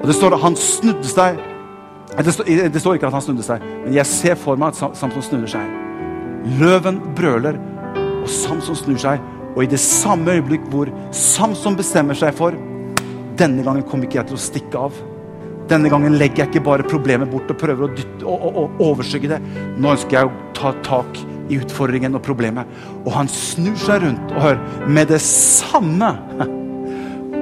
Og 0.03 0.09
Det 0.11 0.17
står 0.19 0.37
at 0.37 0.45
han 0.45 0.57
snudde 0.57 1.09
seg. 1.09 1.39
Det 2.15 2.33
står, 2.35 2.51
det 2.71 2.81
står 2.81 2.99
ikke 2.99 3.09
at 3.09 3.17
han 3.17 3.25
snudde 3.25 3.43
seg, 3.47 3.63
men 3.87 3.95
jeg 3.97 4.07
ser 4.07 4.37
for 4.39 4.61
meg 4.61 4.75
at 4.75 4.99
Samson 4.99 5.25
snudde 5.25 5.49
seg. 5.51 5.81
Løven 6.61 7.01
brøler, 7.17 7.57
og 8.21 8.29
Samson 8.31 8.77
snur 8.77 9.01
seg. 9.01 9.23
Og 9.55 9.65
i 9.65 9.71
det 9.71 9.81
samme 9.81 10.35
øyeblikk 10.35 10.67
hvor 10.71 10.91
Samson 11.15 11.77
bestemmer 11.79 12.19
seg 12.19 12.35
for 12.37 12.55
denne 13.39 13.65
gangen 13.67 13.87
kommer 13.87 14.07
ikke 14.07 14.21
jeg 14.21 14.31
til 14.31 14.39
å 14.39 14.45
stikke 14.45 14.87
av. 14.87 14.99
Denne 15.71 15.89
gangen 15.91 16.19
legger 16.21 16.45
jeg 16.45 16.53
ikke 16.53 16.67
bare 16.67 16.87
problemet 16.87 17.31
bort 17.33 17.51
og 17.51 17.59
prøver 17.59 17.87
å, 17.87 17.93
dytte, 17.97 18.27
å, 18.29 18.35
å, 18.35 18.65
å 18.65 18.91
overskygge 18.91 19.31
det. 19.33 19.41
Nå 19.81 19.95
ønsker 19.95 20.19
jeg 20.19 20.29
å 20.29 20.53
ta 20.57 20.75
tak 20.85 21.23
i 21.51 21.59
utfordringen 21.61 22.17
og 22.17 22.25
problemet. 22.25 22.69
Og 23.05 23.13
han 23.17 23.31
snur 23.31 23.77
seg 23.81 24.05
rundt, 24.05 24.35
og 24.35 24.43
hører. 24.49 24.89
Med 24.89 25.13
det 25.13 25.21
samme 25.25 26.15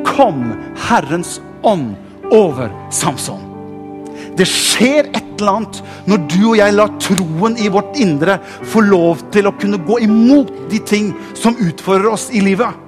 kom 0.07 0.45
Herrens 0.89 1.39
ånd 1.63 1.95
over 2.33 2.73
Samson. 2.91 3.49
Det 4.37 4.47
skjer 4.49 5.11
et 5.13 5.27
eller 5.41 5.59
annet 5.59 5.81
når 6.09 6.23
du 6.31 6.39
og 6.53 6.57
jeg 6.57 6.75
lar 6.77 6.93
troen 7.03 7.59
i 7.61 7.69
vårt 7.73 7.99
indre 8.01 8.39
få 8.71 8.85
lov 8.87 9.21
til 9.35 9.49
å 9.49 9.55
kunne 9.59 9.81
gå 9.85 9.99
imot 10.07 10.53
de 10.73 10.81
ting 10.89 11.11
som 11.39 11.59
utfordrer 11.61 12.13
oss 12.15 12.31
i 12.33 12.41
livet. 12.45 12.81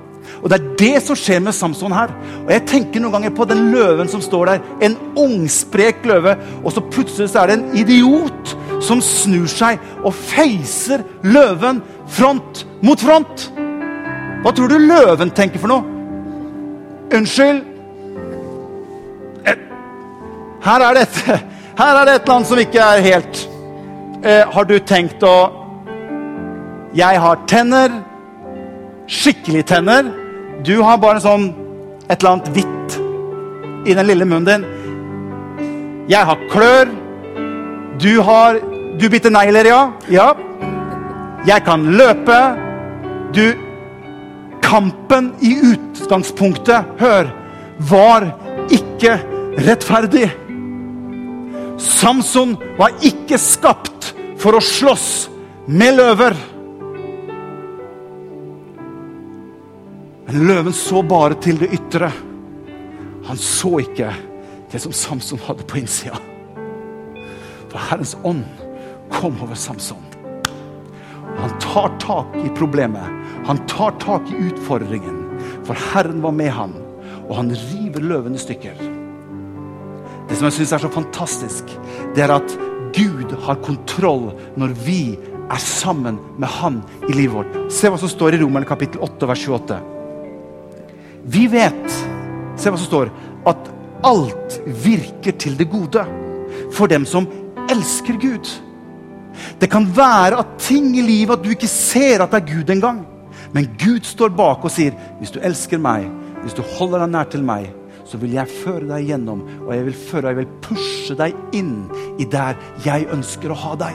Og 0.45 0.51
Det 0.51 0.59
er 0.59 0.73
det 0.77 1.03
som 1.05 1.17
skjer 1.17 1.41
med 1.41 1.57
Samson 1.57 1.93
her. 1.93 2.13
Og 2.45 2.51
Jeg 2.53 2.67
tenker 2.69 3.01
noen 3.01 3.15
ganger 3.17 3.33
på 3.33 3.47
den 3.49 3.71
løven 3.73 4.11
som 4.13 4.21
står 4.21 4.51
der. 4.51 4.65
En 4.85 4.97
ungsprek 5.17 6.05
løve. 6.05 6.37
Og 6.63 6.73
så 6.73 6.85
plutselig 6.85 7.31
så 7.33 7.43
er 7.43 7.47
det 7.49 7.57
en 7.59 7.79
idiot 7.81 8.44
som 8.85 9.01
snur 9.05 9.49
seg 9.51 9.81
og 10.05 10.15
feiser 10.15 11.05
løven 11.25 11.81
front 12.11 12.65
mot 12.85 13.01
front. 13.01 13.49
Hva 14.45 14.53
tror 14.53 14.69
du 14.69 14.77
løven 14.79 15.33
tenker 15.33 15.63
for 15.63 15.73
noe? 15.73 15.95
Unnskyld? 17.15 17.63
Eh, 19.49 19.61
her 20.67 20.85
er 20.85 20.99
det 20.99 21.07
et, 21.07 21.21
her 21.81 22.01
er 22.01 22.09
det 22.09 22.17
et 22.19 22.33
annet 22.35 22.51
som 22.51 22.61
ikke 22.61 22.81
er 22.85 23.05
helt 23.05 23.43
eh, 24.25 24.43
Har 24.53 24.69
du 24.69 24.77
tenkt 24.81 25.25
å 25.25 25.37
Jeg 26.95 27.21
har 27.21 27.41
tenner. 27.51 27.97
Skikkelig 29.11 29.65
tenner. 29.69 30.13
Du 30.65 30.77
har 30.83 31.01
bare 31.03 31.21
sånn 31.25 31.51
et 32.09 32.21
eller 32.21 32.37
annet 32.37 32.53
hvitt 32.55 33.89
i 33.89 33.97
den 33.97 34.07
lille 34.07 34.29
munnen 34.29 34.47
din. 34.47 34.69
Jeg 36.09 36.25
har 36.29 36.47
klør. 36.53 36.93
Du 38.01 38.21
har 38.27 38.61
Du 39.01 39.09
biter 39.11 39.33
negler, 39.35 39.67
ja? 39.67 39.81
Ja. 40.09 40.29
Jeg 41.47 41.65
kan 41.67 41.87
løpe. 41.99 42.41
Du 43.35 43.45
Kampen 44.65 45.35
i 45.45 45.53
utgangspunktet, 45.61 46.87
hør, 46.99 47.29
var 47.91 48.25
ikke 48.73 49.19
rettferdig. 49.67 50.31
Samson 51.79 52.57
var 52.79 52.95
ikke 53.05 53.39
skapt 53.39 54.15
for 54.41 54.57
å 54.57 54.65
slåss 54.65 55.29
med 55.69 55.99
løver. 55.99 56.37
Men 60.25 60.47
løven 60.49 60.75
så 60.75 61.05
bare 61.05 61.37
til 61.45 61.61
det 61.61 61.71
ytre. 61.77 62.09
Han 63.29 63.41
så 63.41 63.77
ikke 63.85 64.11
det 64.73 64.81
som 64.83 64.97
Samson 64.97 65.43
hadde 65.45 65.67
på 65.69 65.83
innsida. 65.83 66.19
For 67.69 67.91
Herrens 67.91 68.17
ånd 68.25 68.47
kom 69.13 69.37
over 69.43 69.55
Samson. 69.55 70.03
Han 71.37 71.59
tar 71.61 71.99
tak 71.99 72.37
i 72.45 72.49
problemet. 72.57 73.05
Han 73.47 73.59
tar 73.67 73.91
tak 73.91 74.31
i 74.31 74.37
utfordringen. 74.49 75.41
For 75.65 75.75
Herren 75.93 76.23
var 76.23 76.33
med 76.33 76.53
han, 76.53 76.75
og 77.29 77.37
han 77.37 77.53
river 77.73 78.05
løven 78.05 78.35
i 78.35 78.41
stykker. 78.41 78.79
Det 80.29 80.37
som 80.39 80.49
jeg 80.49 80.57
syns 80.59 80.73
er 80.73 80.85
så 80.85 80.93
fantastisk, 80.93 81.73
det 82.17 82.25
er 82.25 82.37
at 82.37 82.57
Gud 82.95 83.35
har 83.45 83.61
kontroll 83.65 84.31
når 84.61 84.75
vi 84.87 85.17
er 85.51 85.61
sammen 85.61 86.19
med 86.41 86.49
Han 86.49 86.81
i 87.09 87.13
livet 87.13 87.35
vårt. 87.35 87.57
Se 87.73 87.91
hva 87.91 87.99
som 88.01 88.09
står 88.09 88.37
i 88.37 88.41
Romerne 88.41 88.69
kapittel 88.69 89.03
8, 89.05 89.29
vers 89.29 89.45
28. 89.45 89.81
Vi 91.35 91.47
vet, 91.53 91.97
se 92.61 92.71
hva 92.71 92.79
som 92.79 92.89
står, 92.89 93.13
at 93.49 93.71
alt 94.05 94.59
virker 94.85 95.37
til 95.41 95.57
det 95.59 95.69
gode 95.73 96.05
for 96.73 96.91
dem 96.91 97.05
som 97.09 97.29
elsker 97.73 98.19
Gud. 98.21 98.49
Det 99.65 99.71
kan 99.73 99.87
være 99.97 100.37
at 100.43 100.59
ting 100.61 100.91
i 100.99 101.03
livet 101.03 101.39
at 101.39 101.45
du 101.45 101.55
ikke 101.55 101.69
ser 101.71 102.21
at 102.21 102.35
det 102.35 102.43
er 102.43 102.51
Gud 102.51 102.71
engang. 102.75 102.99
Men 103.57 103.71
Gud 103.81 104.05
står 104.05 104.35
bak 104.37 104.65
og 104.65 104.71
sier, 104.71 104.93
'Hvis 105.19 105.31
du 105.31 105.39
elsker 105.41 105.79
meg, 105.79 106.05
hvis 106.43 106.53
du 106.53 106.61
holder 106.77 106.99
deg 106.99 107.09
nær 107.11 107.25
til 107.25 107.43
meg, 107.43 107.71
så 108.05 108.19
vil 108.21 108.33
jeg 108.33 108.49
føre 108.49 108.89
deg 108.89 109.07
gjennom, 109.09 109.41
og 109.67 109.75
jeg 109.75 109.85
vil 109.87 109.95
føre 109.95 110.29
jeg 110.29 110.37
vil 110.37 110.51
pushe 110.63 111.17
deg 111.17 111.33
inn 111.53 111.89
i 112.19 112.25
der 112.25 112.61
jeg 112.85 113.07
ønsker 113.09 113.51
å 113.51 113.55
ha 113.55 113.75
deg. 113.75 113.95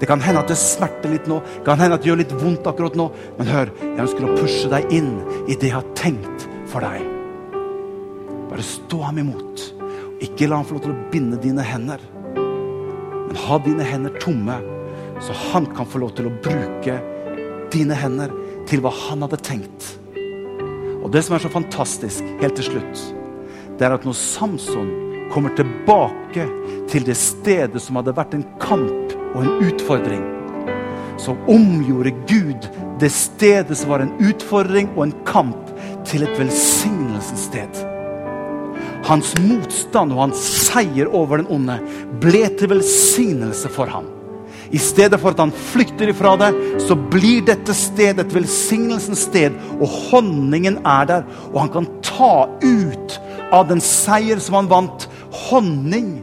Det 0.00 0.08
kan 0.08 0.20
hende 0.20 0.40
at 0.40 0.48
det 0.48 0.56
smerter 0.56 1.10
litt 1.10 1.26
nå, 1.26 1.40
det 1.40 1.64
kan 1.64 1.78
hende 1.78 1.94
at 1.94 2.02
det 2.02 2.10
gjør 2.10 2.20
litt 2.20 2.36
vondt 2.42 2.66
akkurat 2.66 2.94
nå. 2.94 3.10
Men 3.38 3.46
hør, 3.46 3.72
jeg 3.80 4.04
ønsker 4.04 4.24
å 4.24 4.36
pushe 4.36 4.68
deg 4.68 4.92
inn 4.92 5.22
i 5.48 5.54
det 5.54 5.70
jeg 5.70 5.78
har 5.78 5.88
tenkt 5.94 6.46
for 6.66 6.84
deg. 6.84 7.00
Bare 8.50 8.62
stå 8.62 9.00
ham 9.00 9.18
imot. 9.18 9.64
Ikke 10.20 10.46
la 10.46 10.56
ham 10.60 10.68
få 10.68 10.76
lov 10.76 10.82
til 10.82 10.92
å 10.92 11.10
binde 11.10 11.40
dine 11.40 11.62
hender. 11.62 12.00
Men 12.36 13.36
ha 13.48 13.58
dine 13.58 13.82
hender 13.82 14.20
tomme, 14.20 14.73
så 15.20 15.36
han 15.52 15.66
kan 15.76 15.86
få 15.86 16.00
lov 16.02 16.14
til 16.16 16.28
å 16.28 16.34
bruke 16.44 16.98
dine 17.74 17.96
hender 17.98 18.32
til 18.68 18.82
hva 18.84 18.92
han 19.06 19.24
hadde 19.24 19.40
tenkt. 19.44 19.88
Og 21.04 21.10
det 21.12 21.24
som 21.26 21.36
er 21.36 21.44
så 21.44 21.52
fantastisk, 21.52 22.24
helt 22.40 22.56
til 22.58 22.70
slutt, 22.72 23.02
det 23.78 23.86
er 23.86 23.96
at 23.96 24.06
når 24.06 24.16
Samson 24.16 24.88
kommer 25.32 25.52
tilbake 25.58 26.46
til 26.90 27.04
det 27.06 27.16
stedet 27.18 27.82
som 27.82 27.98
hadde 27.98 28.14
vært 28.16 28.36
en 28.36 28.46
kamp 28.62 29.14
og 29.34 29.42
en 29.42 29.66
utfordring, 29.66 30.24
så 31.20 31.34
omgjorde 31.50 32.14
Gud 32.28 32.68
det 33.00 33.10
stedet 33.12 33.76
som 33.78 33.92
var 33.92 34.04
en 34.04 34.14
utfordring 34.22 34.90
og 34.94 35.08
en 35.08 35.16
kamp, 35.28 35.60
til 36.04 36.20
et 36.26 36.36
velsignelsens 36.36 37.46
sted. 37.48 37.78
Hans 39.08 39.30
motstand 39.40 40.12
og 40.12 40.20
hans 40.20 40.42
seier 40.66 41.08
over 41.16 41.40
den 41.40 41.48
onde 41.52 41.78
ble 42.20 42.44
til 42.58 42.70
velsignelse 42.74 43.72
for 43.72 43.88
ham. 43.88 44.10
I 44.74 44.78
stedet 44.82 45.20
for 45.22 45.30
at 45.30 45.38
han 45.38 45.52
flykter 45.54 46.10
ifra 46.10 46.34
det, 46.40 46.50
så 46.82 46.96
blir 46.98 47.44
dette 47.46 47.76
stedet 47.78 48.24
et 48.24 48.34
velsignelsens 48.34 49.26
sted. 49.28 49.54
Og 49.78 49.86
honningen 50.10 50.80
er 50.82 51.10
der, 51.10 51.28
og 51.52 51.60
han 51.62 51.72
kan 51.76 51.90
ta 52.02 52.32
ut 52.64 53.18
av 53.54 53.68
den 53.70 53.82
seier 53.84 54.42
som 54.42 54.58
han 54.58 54.70
vant, 54.72 55.06
honning. 55.46 56.16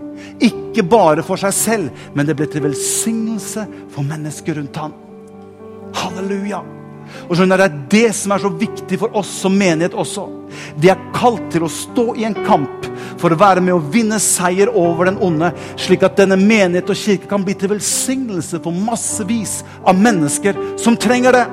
Ikke 0.44 0.84
bare 0.84 1.24
for 1.24 1.40
seg 1.40 1.56
selv, 1.56 2.04
men 2.18 2.28
det 2.28 2.36
ble 2.40 2.50
til 2.52 2.66
velsignelse 2.68 3.66
for 3.94 4.08
mennesker 4.08 4.60
rundt 4.60 4.84
ham. 4.84 5.00
Halleluja. 5.96 6.64
Og 7.30 7.36
skjønner, 7.38 7.58
Det 7.58 7.66
er 7.66 7.80
det 7.90 8.16
som 8.16 8.32
er 8.32 8.40
så 8.40 8.50
viktig 8.50 9.00
for 9.00 9.16
oss 9.16 9.30
som 9.44 9.58
menighet 9.58 9.94
også. 9.94 10.28
Vi 10.78 10.90
er 10.90 11.00
kalt 11.14 11.52
til 11.52 11.64
å 11.64 11.72
stå 11.72 12.16
i 12.16 12.26
en 12.28 12.36
kamp 12.46 12.88
for 13.22 13.32
å 13.32 13.40
være 13.40 13.62
med 13.62 13.74
å 13.76 13.84
vinne 13.94 14.20
seier 14.20 14.72
over 14.74 15.06
den 15.06 15.20
onde, 15.22 15.52
slik 15.78 16.04
at 16.04 16.18
denne 16.18 16.38
menighet 16.40 16.90
og 16.90 16.98
kirke 16.98 17.30
kan 17.30 17.44
bli 17.46 17.54
til 17.54 17.72
velsignelse 17.74 18.60
for 18.64 18.72
massevis 18.72 19.62
av 19.86 19.96
mennesker 20.00 20.58
som 20.82 20.98
trenger 20.98 21.38
det. 21.38 21.48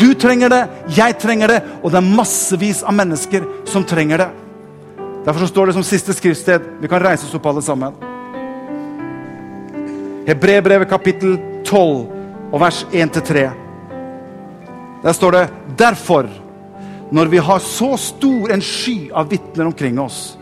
Du 0.00 0.14
trenger 0.14 0.50
det, 0.50 0.62
jeg 0.96 1.18
trenger 1.20 1.52
det, 1.52 1.60
og 1.82 1.92
det 1.92 2.00
er 2.00 2.14
massevis 2.16 2.82
av 2.82 2.96
mennesker 2.96 3.44
som 3.68 3.84
trenger 3.84 4.24
det. 4.24 4.30
Derfor 5.24 5.46
står 5.46 5.66
det 5.66 5.76
som 5.76 5.86
siste 5.86 6.14
skriftsted. 6.16 6.64
Vi 6.80 6.90
kan 6.90 7.02
reise 7.02 7.28
oss 7.28 7.34
opp 7.38 7.46
alle 7.46 7.62
sammen. 7.62 7.94
Hebrebrevet 10.26 10.90
kapittel 10.90 11.36
12 11.64 12.52
og 12.52 12.60
vers 12.60 12.82
1-3. 12.90 13.61
Der 15.02 15.12
står 15.12 15.34
det 15.34 15.48
derfor, 15.78 16.28
når 17.10 17.30
vi 17.32 17.38
har 17.42 17.58
så 17.58 17.96
stor 17.98 18.52
en 18.52 18.62
sky 18.62 19.10
av 19.10 19.30
vitner 19.30 19.66
omkring 19.66 19.98
oss, 20.00 20.36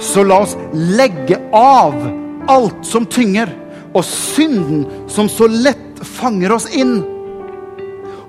så 0.00 0.24
la 0.24 0.40
oss 0.42 0.56
legge 0.72 1.38
av 1.54 1.94
alt 2.50 2.86
som 2.86 3.06
tynger, 3.06 3.52
og 3.94 4.02
synden 4.08 4.86
som 5.08 5.28
så 5.30 5.46
lett 5.46 6.00
fanger 6.02 6.56
oss 6.56 6.66
inn. 6.74 6.96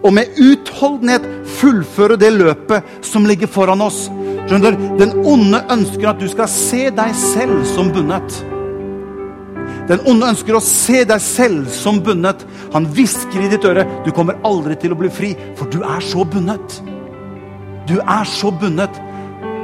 Og 0.06 0.12
med 0.14 0.36
utholdenhet 0.38 1.26
fullføre 1.58 2.20
det 2.22 2.30
løpet 2.36 3.06
som 3.06 3.26
ligger 3.26 3.50
foran 3.50 3.82
oss. 3.82 4.06
Skjønner, 4.46 4.78
Den 5.00 5.16
onde 5.26 5.64
ønsker 5.74 6.12
at 6.12 6.22
du 6.22 6.28
skal 6.30 6.52
se 6.52 6.92
deg 6.94 7.16
selv 7.18 7.64
som 7.72 7.90
bundet. 7.96 8.44
Den 9.90 10.02
onde 10.10 10.32
ønsker 10.34 10.58
å 10.58 10.64
se 10.64 11.04
deg 11.06 11.22
selv 11.22 11.70
som 11.74 12.00
bundet. 12.04 12.42
Han 12.74 12.88
hvisker 12.96 13.44
i 13.44 13.50
ditt 13.52 13.66
øre 13.70 13.86
du 14.06 14.12
kommer 14.16 14.40
aldri 14.48 14.78
til 14.82 14.96
å 14.96 15.00
bli 15.00 15.12
fri, 15.14 15.34
for 15.58 15.70
du 15.70 15.84
er 15.86 16.02
så 16.06 16.26
bundet. 16.26 16.80
Du 17.86 18.00
er 18.02 18.26
så 18.30 18.50
bundet. 18.50 19.02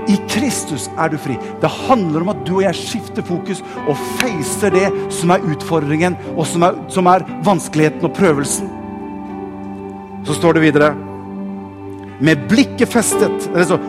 I 0.10 0.18
Kristus 0.30 0.88
er 0.98 1.12
du 1.14 1.18
fri. 1.22 1.38
Det 1.62 1.70
handler 1.88 2.24
om 2.24 2.32
at 2.34 2.42
du 2.46 2.56
og 2.58 2.64
jeg 2.66 2.78
skifter 2.78 3.26
fokus 3.26 3.62
og 3.86 3.98
feiser 4.20 4.74
det 4.74 4.88
som 5.14 5.34
er 5.34 5.46
utfordringen, 5.54 6.18
og 6.36 6.46
som 6.50 6.66
er, 6.66 6.78
som 6.92 7.10
er 7.10 7.26
vanskeligheten 7.46 8.06
og 8.10 8.16
prøvelsen. 8.18 8.70
Så 10.26 10.38
står 10.38 10.58
det 10.58 10.68
videre 10.68 10.92
Med 12.22 12.44
blikket 12.46 12.92
festet 12.94 13.48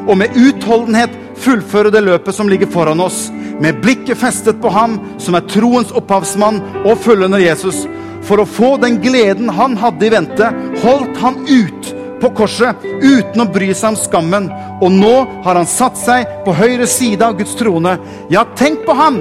og 0.09 0.15
med 0.17 0.33
utholdenhet 0.33 1.13
fullføre 1.37 1.91
det 1.93 2.01
løpet 2.01 2.33
som 2.35 2.49
ligger 2.49 2.71
foran 2.73 3.01
oss. 3.05 3.27
Med 3.63 3.79
blikket 3.81 4.19
festet 4.19 4.59
på 4.63 4.71
ham 4.75 4.97
som 5.23 5.37
er 5.39 5.47
troens 5.47 5.93
opphavsmann 5.95 6.59
og 6.83 6.97
fullender 7.05 7.45
Jesus. 7.45 7.85
For 8.27 8.43
å 8.43 8.47
få 8.47 8.77
den 8.83 8.97
gleden 9.03 9.51
han 9.55 9.77
hadde 9.79 10.07
i 10.07 10.11
vente, 10.15 10.49
holdt 10.83 11.19
han 11.23 11.39
ut 11.47 11.93
på 12.23 12.31
korset 12.39 12.83
uten 13.03 13.43
å 13.43 13.49
bry 13.55 13.71
seg 13.75 13.93
om 13.93 13.99
skammen. 13.99 14.49
Og 14.83 14.91
nå 14.95 15.15
har 15.45 15.59
han 15.59 15.69
satt 15.71 15.99
seg 15.99 16.27
på 16.47 16.55
høyre 16.59 16.89
side 16.91 17.23
av 17.23 17.39
Guds 17.39 17.55
trone. 17.59 17.97
Ja, 18.35 18.43
tenk 18.59 18.83
på 18.87 18.97
ham 18.99 19.21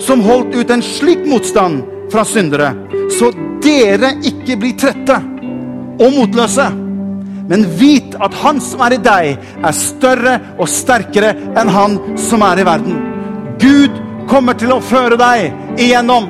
som 0.00 0.24
holdt 0.24 0.56
ut 0.56 0.72
en 0.72 0.84
slik 0.84 1.24
motstand 1.28 1.84
fra 2.12 2.24
syndere, 2.28 2.70
så 3.16 3.30
dere 3.64 4.12
ikke 4.28 4.58
blir 4.60 4.76
trette 4.78 5.16
og 5.96 6.12
motløse. 6.16 6.68
Men 7.46 7.66
vit 7.78 8.16
at 8.20 8.36
han 8.42 8.60
som 8.62 8.82
er 8.84 8.96
i 8.96 9.02
deg, 9.02 9.36
er 9.36 9.76
større 9.76 10.38
og 10.56 10.68
sterkere 10.70 11.34
enn 11.56 11.70
han 11.72 12.00
som 12.20 12.44
er 12.46 12.62
i 12.62 12.66
verden. 12.66 13.15
Gud 13.60 14.00
kommer 14.30 14.56
til 14.58 14.72
å 14.74 14.80
føre 14.84 15.18
deg 15.20 15.80
igjennom. 15.80 16.28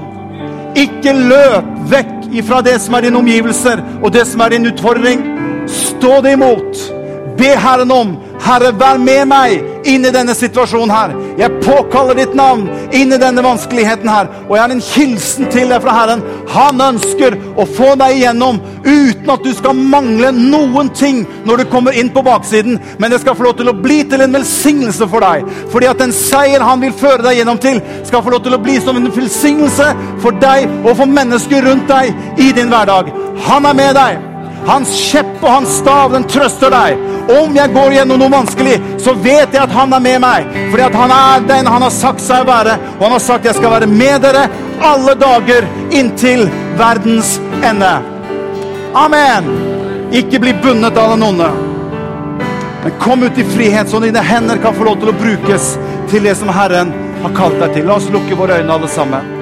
Ikke 0.76 1.14
løp 1.16 1.72
vekk 1.90 2.34
ifra 2.36 2.60
det 2.64 2.76
som 2.84 2.96
er 2.98 3.06
dine 3.06 3.20
omgivelser 3.22 3.82
og 4.02 4.12
det 4.14 4.26
som 4.28 4.42
er 4.44 4.56
din 4.56 4.68
utfordring. 4.72 5.24
Stå 5.70 6.20
det 6.24 6.36
imot. 6.36 6.95
Be 7.37 7.53
Herren 7.61 7.92
om 7.92 8.16
Herre, 8.46 8.70
vær 8.79 8.99
med 9.03 9.27
meg 9.29 9.87
inn 9.88 10.07
i 10.07 10.12
denne 10.14 10.35
situasjonen 10.37 10.92
her. 10.92 11.14
Jeg 11.38 11.61
påkaller 11.64 12.18
ditt 12.18 12.35
navn 12.37 12.66
inn 12.94 13.14
i 13.14 13.18
denne 13.20 13.42
vanskeligheten 13.44 14.09
her. 14.11 14.29
Og 14.46 14.55
jeg 14.55 14.62
har 14.62 14.75
en 14.75 14.85
hilsen 14.85 15.49
til 15.53 15.72
deg 15.72 15.83
fra 15.83 15.94
Herren. 15.96 16.22
Han 16.53 16.83
ønsker 16.83 17.37
å 17.59 17.66
få 17.77 17.94
deg 17.99 18.18
igjennom 18.18 18.61
uten 18.85 19.33
at 19.35 19.42
du 19.44 19.51
skal 19.57 19.79
mangle 19.79 20.31
noen 20.37 20.92
ting 20.96 21.25
når 21.49 21.62
du 21.62 21.70
kommer 21.72 21.96
inn 21.99 22.12
på 22.14 22.22
baksiden. 22.27 22.79
Men 23.03 23.12
det 23.12 23.22
skal 23.25 23.38
få 23.38 23.49
lov 23.49 23.57
til 23.59 23.72
å 23.72 23.77
bli 23.79 24.03
til 24.07 24.22
en 24.22 24.38
velsignelse 24.38 25.11
for 25.11 25.27
deg. 25.27 25.49
Fordi 25.72 25.90
at 25.90 26.03
den 26.03 26.14
seier 26.14 26.64
han 26.64 26.83
vil 26.85 26.94
føre 26.96 27.25
deg 27.27 27.40
gjennom 27.40 27.61
til, 27.62 27.83
skal 28.07 28.22
få 28.22 28.37
lov 28.37 28.46
til 28.46 28.57
å 28.57 28.62
bli 28.62 28.79
som 28.85 29.01
en 29.01 29.11
velsignelse 29.11 29.90
for 30.22 30.38
deg 30.42 30.70
og 30.85 30.94
for 30.94 31.18
mennesker 31.18 31.66
rundt 31.66 31.90
deg 31.90 32.40
i 32.42 32.53
din 32.57 32.70
hverdag. 32.72 33.11
Han 33.51 33.68
er 33.68 33.79
med 33.83 33.94
deg. 33.99 34.25
Hans 34.66 34.90
kjepp 34.99 35.44
og 35.44 35.51
hans 35.51 35.77
stav, 35.79 36.11
den 36.14 36.27
trøster 36.31 36.72
deg. 36.75 36.99
Om 37.26 37.56
jeg 37.56 37.72
går 37.74 37.94
gjennom 37.96 38.20
noe 38.22 38.30
vanskelig, 38.30 38.76
så 39.02 39.14
vet 39.18 39.54
jeg 39.54 39.62
at 39.64 39.72
han 39.74 39.94
er 39.96 40.02
med 40.02 40.20
meg. 40.22 40.50
Fordi 40.70 40.84
at 40.86 40.98
han 41.00 41.14
er 41.14 41.46
den 41.48 41.70
han 41.70 41.82
har 41.82 41.94
sagt 41.94 42.22
seg 42.22 42.44
å 42.44 42.48
være. 42.48 42.76
Og 42.98 43.06
han 43.08 43.16
har 43.16 43.24
sagt 43.24 43.48
jeg 43.48 43.58
skal 43.58 43.74
være 43.74 43.90
med 43.90 44.22
dere 44.22 44.46
alle 44.86 45.16
dager 45.18 45.66
inntil 45.90 46.46
verdens 46.78 47.36
ende. 47.64 47.94
Amen. 48.94 49.50
Ikke 50.14 50.40
bli 50.40 50.54
bundet 50.62 50.96
av 50.96 51.16
den 51.16 51.26
onde. 51.26 51.50
Men 52.84 52.98
kom 53.02 53.26
ut 53.26 53.38
i 53.38 53.44
frihet, 53.44 53.90
så 53.90 53.98
dine 54.00 54.22
hender 54.22 54.60
kan 54.62 54.74
få 54.76 54.86
lov 54.86 55.00
til 55.02 55.10
å 55.10 55.18
brukes 55.18 55.72
til 56.12 56.28
det 56.28 56.36
som 56.38 56.52
Herren 56.54 56.92
har 57.24 57.34
kalt 57.34 57.58
deg 57.58 57.74
til. 57.74 57.88
La 57.88 57.98
oss 57.98 58.06
lukke 58.14 58.38
våre 58.38 58.60
øyne, 58.60 58.70
alle 58.70 58.90
sammen. 58.92 59.32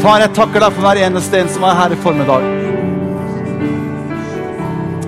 Far, 0.00 0.20
jeg 0.20 0.34
takker 0.36 0.60
deg 0.60 0.74
for 0.76 0.84
hver 0.84 1.00
eneste 1.06 1.40
en 1.40 1.48
som 1.52 1.64
er 1.64 1.78
her 1.80 1.94
i 1.96 2.02
formiddag. 2.04 2.44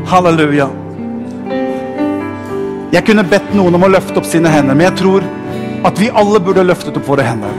Halleluja. 0.09 0.82
Jeg 2.93 3.07
kunne 3.07 3.23
bedt 3.25 3.55
noen 3.57 3.73
om 3.79 3.87
å 3.87 3.89
løfte 3.89 4.21
opp 4.21 4.27
sine 4.29 4.51
hender, 4.53 4.77
men 4.77 4.85
jeg 4.91 4.99
tror 4.99 5.25
at 5.89 5.97
vi 5.97 6.11
alle 6.13 6.41
burde 6.45 6.65
løftet 6.67 6.99
opp 7.01 7.07
våre 7.09 7.25
hender. 7.25 7.55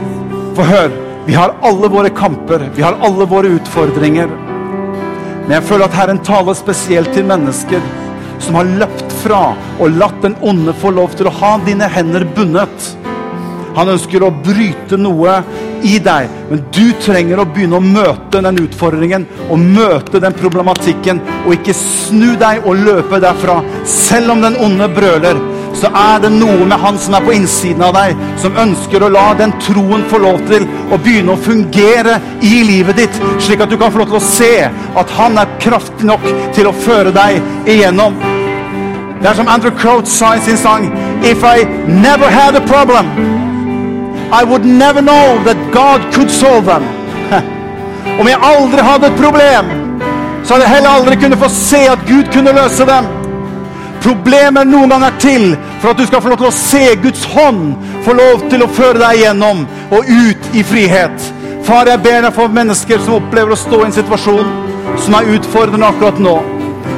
For 0.54 0.68
hør, 0.68 0.92
vi 1.26 1.34
har 1.34 1.56
alle 1.66 1.90
våre 1.90 2.12
kamper, 2.14 2.68
vi 2.76 2.84
har 2.86 2.94
alle 3.02 3.26
våre 3.26 3.50
utfordringer. 3.56 4.30
Men 4.30 5.56
jeg 5.56 5.66
føler 5.66 5.88
at 5.88 5.96
Herren 5.98 6.22
taler 6.22 6.54
spesielt 6.54 7.10
til 7.16 7.26
mennesker 7.26 7.82
som 8.44 8.60
har 8.60 8.70
løpt 8.78 9.16
fra 9.24 9.40
og 9.82 9.98
latt 9.98 10.22
den 10.22 10.38
onde 10.46 10.76
få 10.78 10.94
lov 10.94 11.18
til 11.18 11.26
å 11.26 11.34
ha 11.40 11.56
dine 11.66 11.88
hender 11.90 12.22
bundet. 12.36 12.90
Han 13.74 13.90
ønsker 13.96 14.22
å 14.22 14.30
bryte 14.38 15.00
noe 15.02 15.40
i 15.84 15.98
deg, 16.02 16.30
men 16.50 16.62
du 16.72 16.84
trenger 17.02 17.40
å 17.40 17.48
begynne 17.48 17.78
å 17.78 17.84
møte 17.84 18.40
den 18.44 18.62
utfordringen 18.64 19.26
og 19.50 19.60
møte 19.60 20.20
den 20.22 20.36
problematikken, 20.36 21.20
og 21.44 21.52
ikke 21.58 21.76
snu 21.76 22.32
deg 22.40 22.64
og 22.64 22.80
løpe 22.86 23.20
derfra. 23.22 23.60
Selv 23.88 24.34
om 24.34 24.44
den 24.44 24.56
onde 24.64 24.88
brøler, 24.96 25.40
så 25.74 25.90
er 25.98 26.20
det 26.22 26.30
noe 26.32 26.64
med 26.64 26.78
han 26.80 26.98
som 27.02 27.16
er 27.18 27.24
på 27.26 27.34
innsiden 27.34 27.82
av 27.84 27.96
deg, 27.96 28.14
som 28.40 28.56
ønsker 28.62 29.04
å 29.04 29.10
la 29.12 29.26
den 29.38 29.52
troen 29.62 30.04
få 30.08 30.20
lov 30.22 30.40
til 30.48 30.64
å 30.94 30.98
begynne 31.02 31.34
å 31.34 31.42
fungere 31.44 32.20
i 32.46 32.62
livet 32.64 33.02
ditt, 33.02 33.22
slik 33.42 33.64
at 33.64 33.72
du 33.72 33.76
kan 33.80 33.92
få 33.92 34.04
lov 34.04 34.14
til 34.14 34.20
å 34.20 34.28
se 34.28 34.52
at 34.70 35.16
han 35.18 35.40
er 35.42 35.56
kraftig 35.62 36.08
nok 36.08 36.24
til 36.56 36.70
å 36.70 36.76
føre 36.86 37.12
deg 37.14 37.42
igjennom. 37.66 38.16
Det 39.20 39.30
er 39.30 39.40
som 39.40 39.48
Andrew 39.48 39.74
Crouch 39.76 40.08
sa 40.10 40.34
i 40.36 40.44
sin 40.44 40.58
sang 40.60 40.90
If 41.24 41.44
I 41.44 41.64
never 41.88 42.28
had 42.28 42.56
a 42.56 42.64
problem 42.68 43.53
i 44.40 44.42
would 44.42 44.64
never 44.64 45.00
know 45.00 45.26
that 45.44 45.58
God 45.72 46.00
could 46.14 46.30
solve 46.30 46.66
them. 46.66 46.84
Om 48.20 48.28
jeg 48.28 48.38
aldri 48.42 48.82
hadde 48.82 49.06
et 49.06 49.20
problem, 49.20 49.68
så 50.44 50.54
hadde 50.54 50.66
jeg 50.66 50.74
heller 50.74 50.96
aldri 50.98 51.18
kunnet 51.22 51.38
få 51.38 51.50
se 51.54 51.84
at 51.92 52.02
Gud 52.08 52.32
kunne 52.34 52.54
løse 52.56 52.86
dem. 52.88 53.06
Problemer 54.04 54.66
noen 54.68 54.90
ganger 54.92 55.14
til 55.22 55.54
for 55.80 55.92
at 55.92 56.00
du 56.00 56.04
skal 56.08 56.20
få 56.20 56.32
lov 56.32 56.42
til 56.42 56.50
å 56.50 56.56
se 56.56 56.82
Guds 57.04 57.22
hånd 57.30 57.76
få 58.04 58.12
lov 58.18 58.42
til 58.52 58.64
å 58.64 58.68
føre 58.68 59.00
deg 59.00 59.22
gjennom 59.22 59.62
og 59.94 60.10
ut 60.10 60.50
i 60.52 60.64
frihet. 60.66 61.30
Far, 61.64 61.88
jeg 61.88 62.02
ber 62.04 62.26
deg 62.26 62.34
for 62.36 62.52
mennesker 62.52 63.00
som 63.00 63.20
opplever 63.20 63.54
å 63.54 63.60
stå 63.60 63.80
i 63.80 63.86
en 63.86 63.96
situasjon 63.96 64.50
som 65.06 65.16
er 65.16 65.30
utfordrende 65.38 65.88
akkurat 65.88 66.20
nå. 66.20 66.34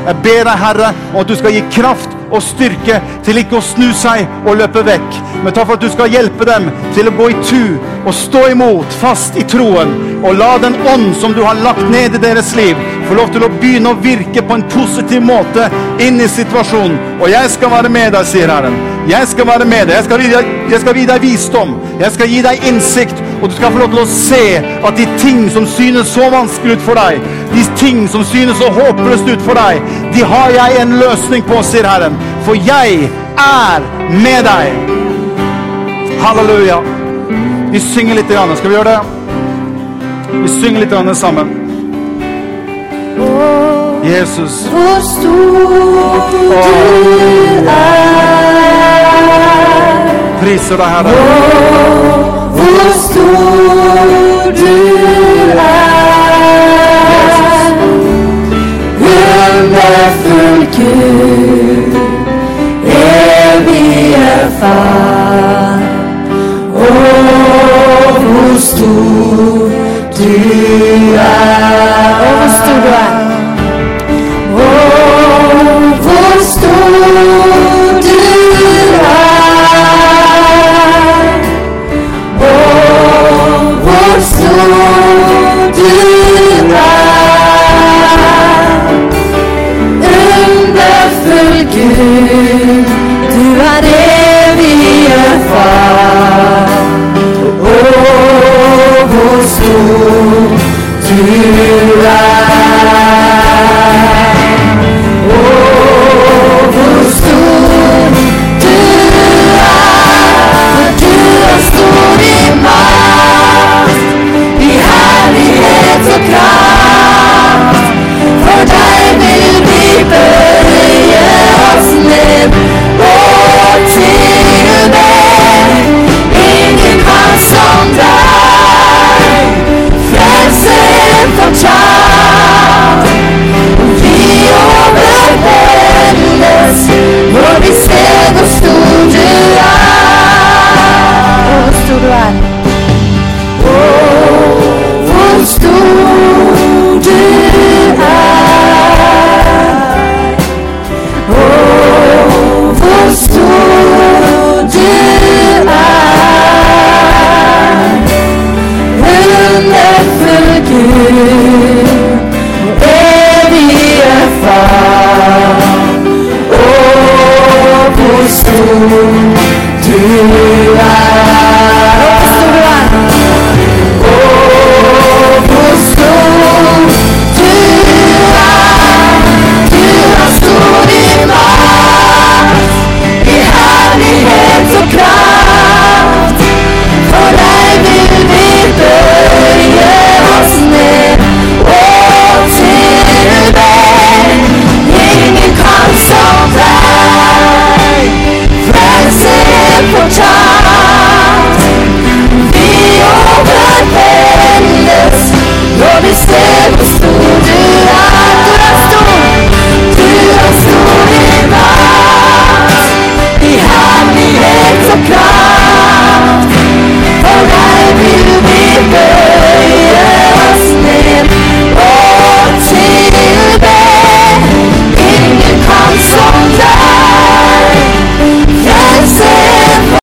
Jeg 0.08 0.22
ber 0.24 0.42
deg, 0.48 0.56
Herre, 0.64 0.90
om 1.12 1.20
at 1.22 1.30
du 1.30 1.36
skal 1.38 1.54
gi 1.54 1.62
kraft 1.76 2.15
og 2.30 2.42
styrke 2.42 3.00
til 3.26 3.40
ikke 3.42 3.58
å 3.58 3.64
snu 3.64 3.90
seg 3.96 4.26
og 4.46 4.58
løpe 4.60 4.84
vekk, 4.86 5.20
men 5.44 5.54
takk 5.54 5.68
for 5.68 5.76
at 5.78 5.84
du 5.84 5.90
skal 5.92 6.12
hjelpe 6.12 6.48
dem 6.48 6.70
til 6.96 7.10
å 7.10 7.14
gå 7.18 7.30
i 7.32 7.38
tu 7.46 7.62
og 8.06 8.14
stå 8.14 8.46
imot, 8.52 8.98
fast 9.00 9.38
i 9.38 9.44
troen, 9.48 9.94
og 10.22 10.38
la 10.38 10.52
den 10.62 10.76
ånd 10.86 11.14
som 11.20 11.34
du 11.34 11.42
har 11.44 11.58
lagt 11.62 11.82
ned 11.90 12.14
i 12.14 12.22
deres 12.22 12.52
liv, 12.58 12.78
få 13.08 13.16
lov 13.18 13.32
til 13.34 13.46
å 13.46 13.50
begynne 13.60 13.92
å 13.92 14.00
virke 14.02 14.42
på 14.42 14.56
en 14.56 14.66
positiv 14.70 15.22
måte 15.26 15.68
inn 16.02 16.20
i 16.22 16.28
situasjonen. 16.30 16.98
Og 17.20 17.30
jeg 17.30 17.50
skal 17.54 17.72
være 17.72 17.90
med 17.92 18.14
deg, 18.14 18.26
sier 18.28 18.50
Herren. 18.50 18.76
Jeg 19.06 19.28
skal 19.30 19.46
være 19.46 19.66
med 19.70 19.86
deg. 19.86 19.94
Jeg 19.94 20.04
skal, 20.08 20.22
deg, 20.22 20.48
jeg 20.72 20.82
skal 20.82 20.98
gi 20.98 21.04
deg 21.06 21.22
visdom. 21.22 21.74
Jeg 22.00 22.14
skal 22.16 22.30
gi 22.32 22.40
deg 22.42 22.64
innsikt. 22.66 23.22
Og 23.36 23.50
du 23.50 23.54
skal 23.54 23.70
få 23.70 23.82
lov 23.82 23.92
til 23.92 24.02
å 24.02 24.08
se 24.10 24.42
at 24.58 24.98
de 24.98 25.06
ting 25.20 25.44
som 25.54 25.68
synes 25.70 26.10
så 26.10 26.26
vanskelig 26.32 26.78
ut 26.78 26.86
for 26.86 26.98
deg, 26.98 27.20
de 27.54 27.64
ting 27.76 28.08
som 28.08 28.24
synes 28.24 28.58
så 28.58 28.70
håpløst 28.72 29.28
ut 29.28 29.42
for 29.46 29.58
deg, 29.58 29.82
de 30.14 30.24
har 30.24 30.50
jeg 30.54 30.82
en 30.82 30.96
løsning 31.00 31.44
på, 31.46 31.62
sier 31.62 31.86
Herren. 31.88 32.16
For 32.46 32.54
jeg 32.54 33.10
er 33.38 33.86
med 34.10 34.44
deg. 34.46 34.66
Halleluja. 36.22 36.80
Vi 37.72 37.80
synger 37.80 38.14
litt. 38.14 38.30
Skal 38.58 38.70
vi 38.70 38.74
gjøre 38.76 38.90
det? 38.90 39.00
Vi 40.42 40.48
synger 40.60 40.80
litt 40.80 41.16
sammen. 41.16 41.54
Jesus. 44.06 44.52
Hvor 44.70 45.00
stor 45.00 46.30
du 46.30 46.38
er. 47.68 48.06
Priser 50.40 50.76
deg, 50.76 50.86
Herre. 50.86 51.10
Hvor 52.56 52.92
stor 53.02 54.52
du 54.60 54.72
er. 55.58 55.85
Far. 64.60 65.82
Å, 66.72 66.88
hvor 68.22 68.56
stor 68.60 69.70
du 70.16 70.32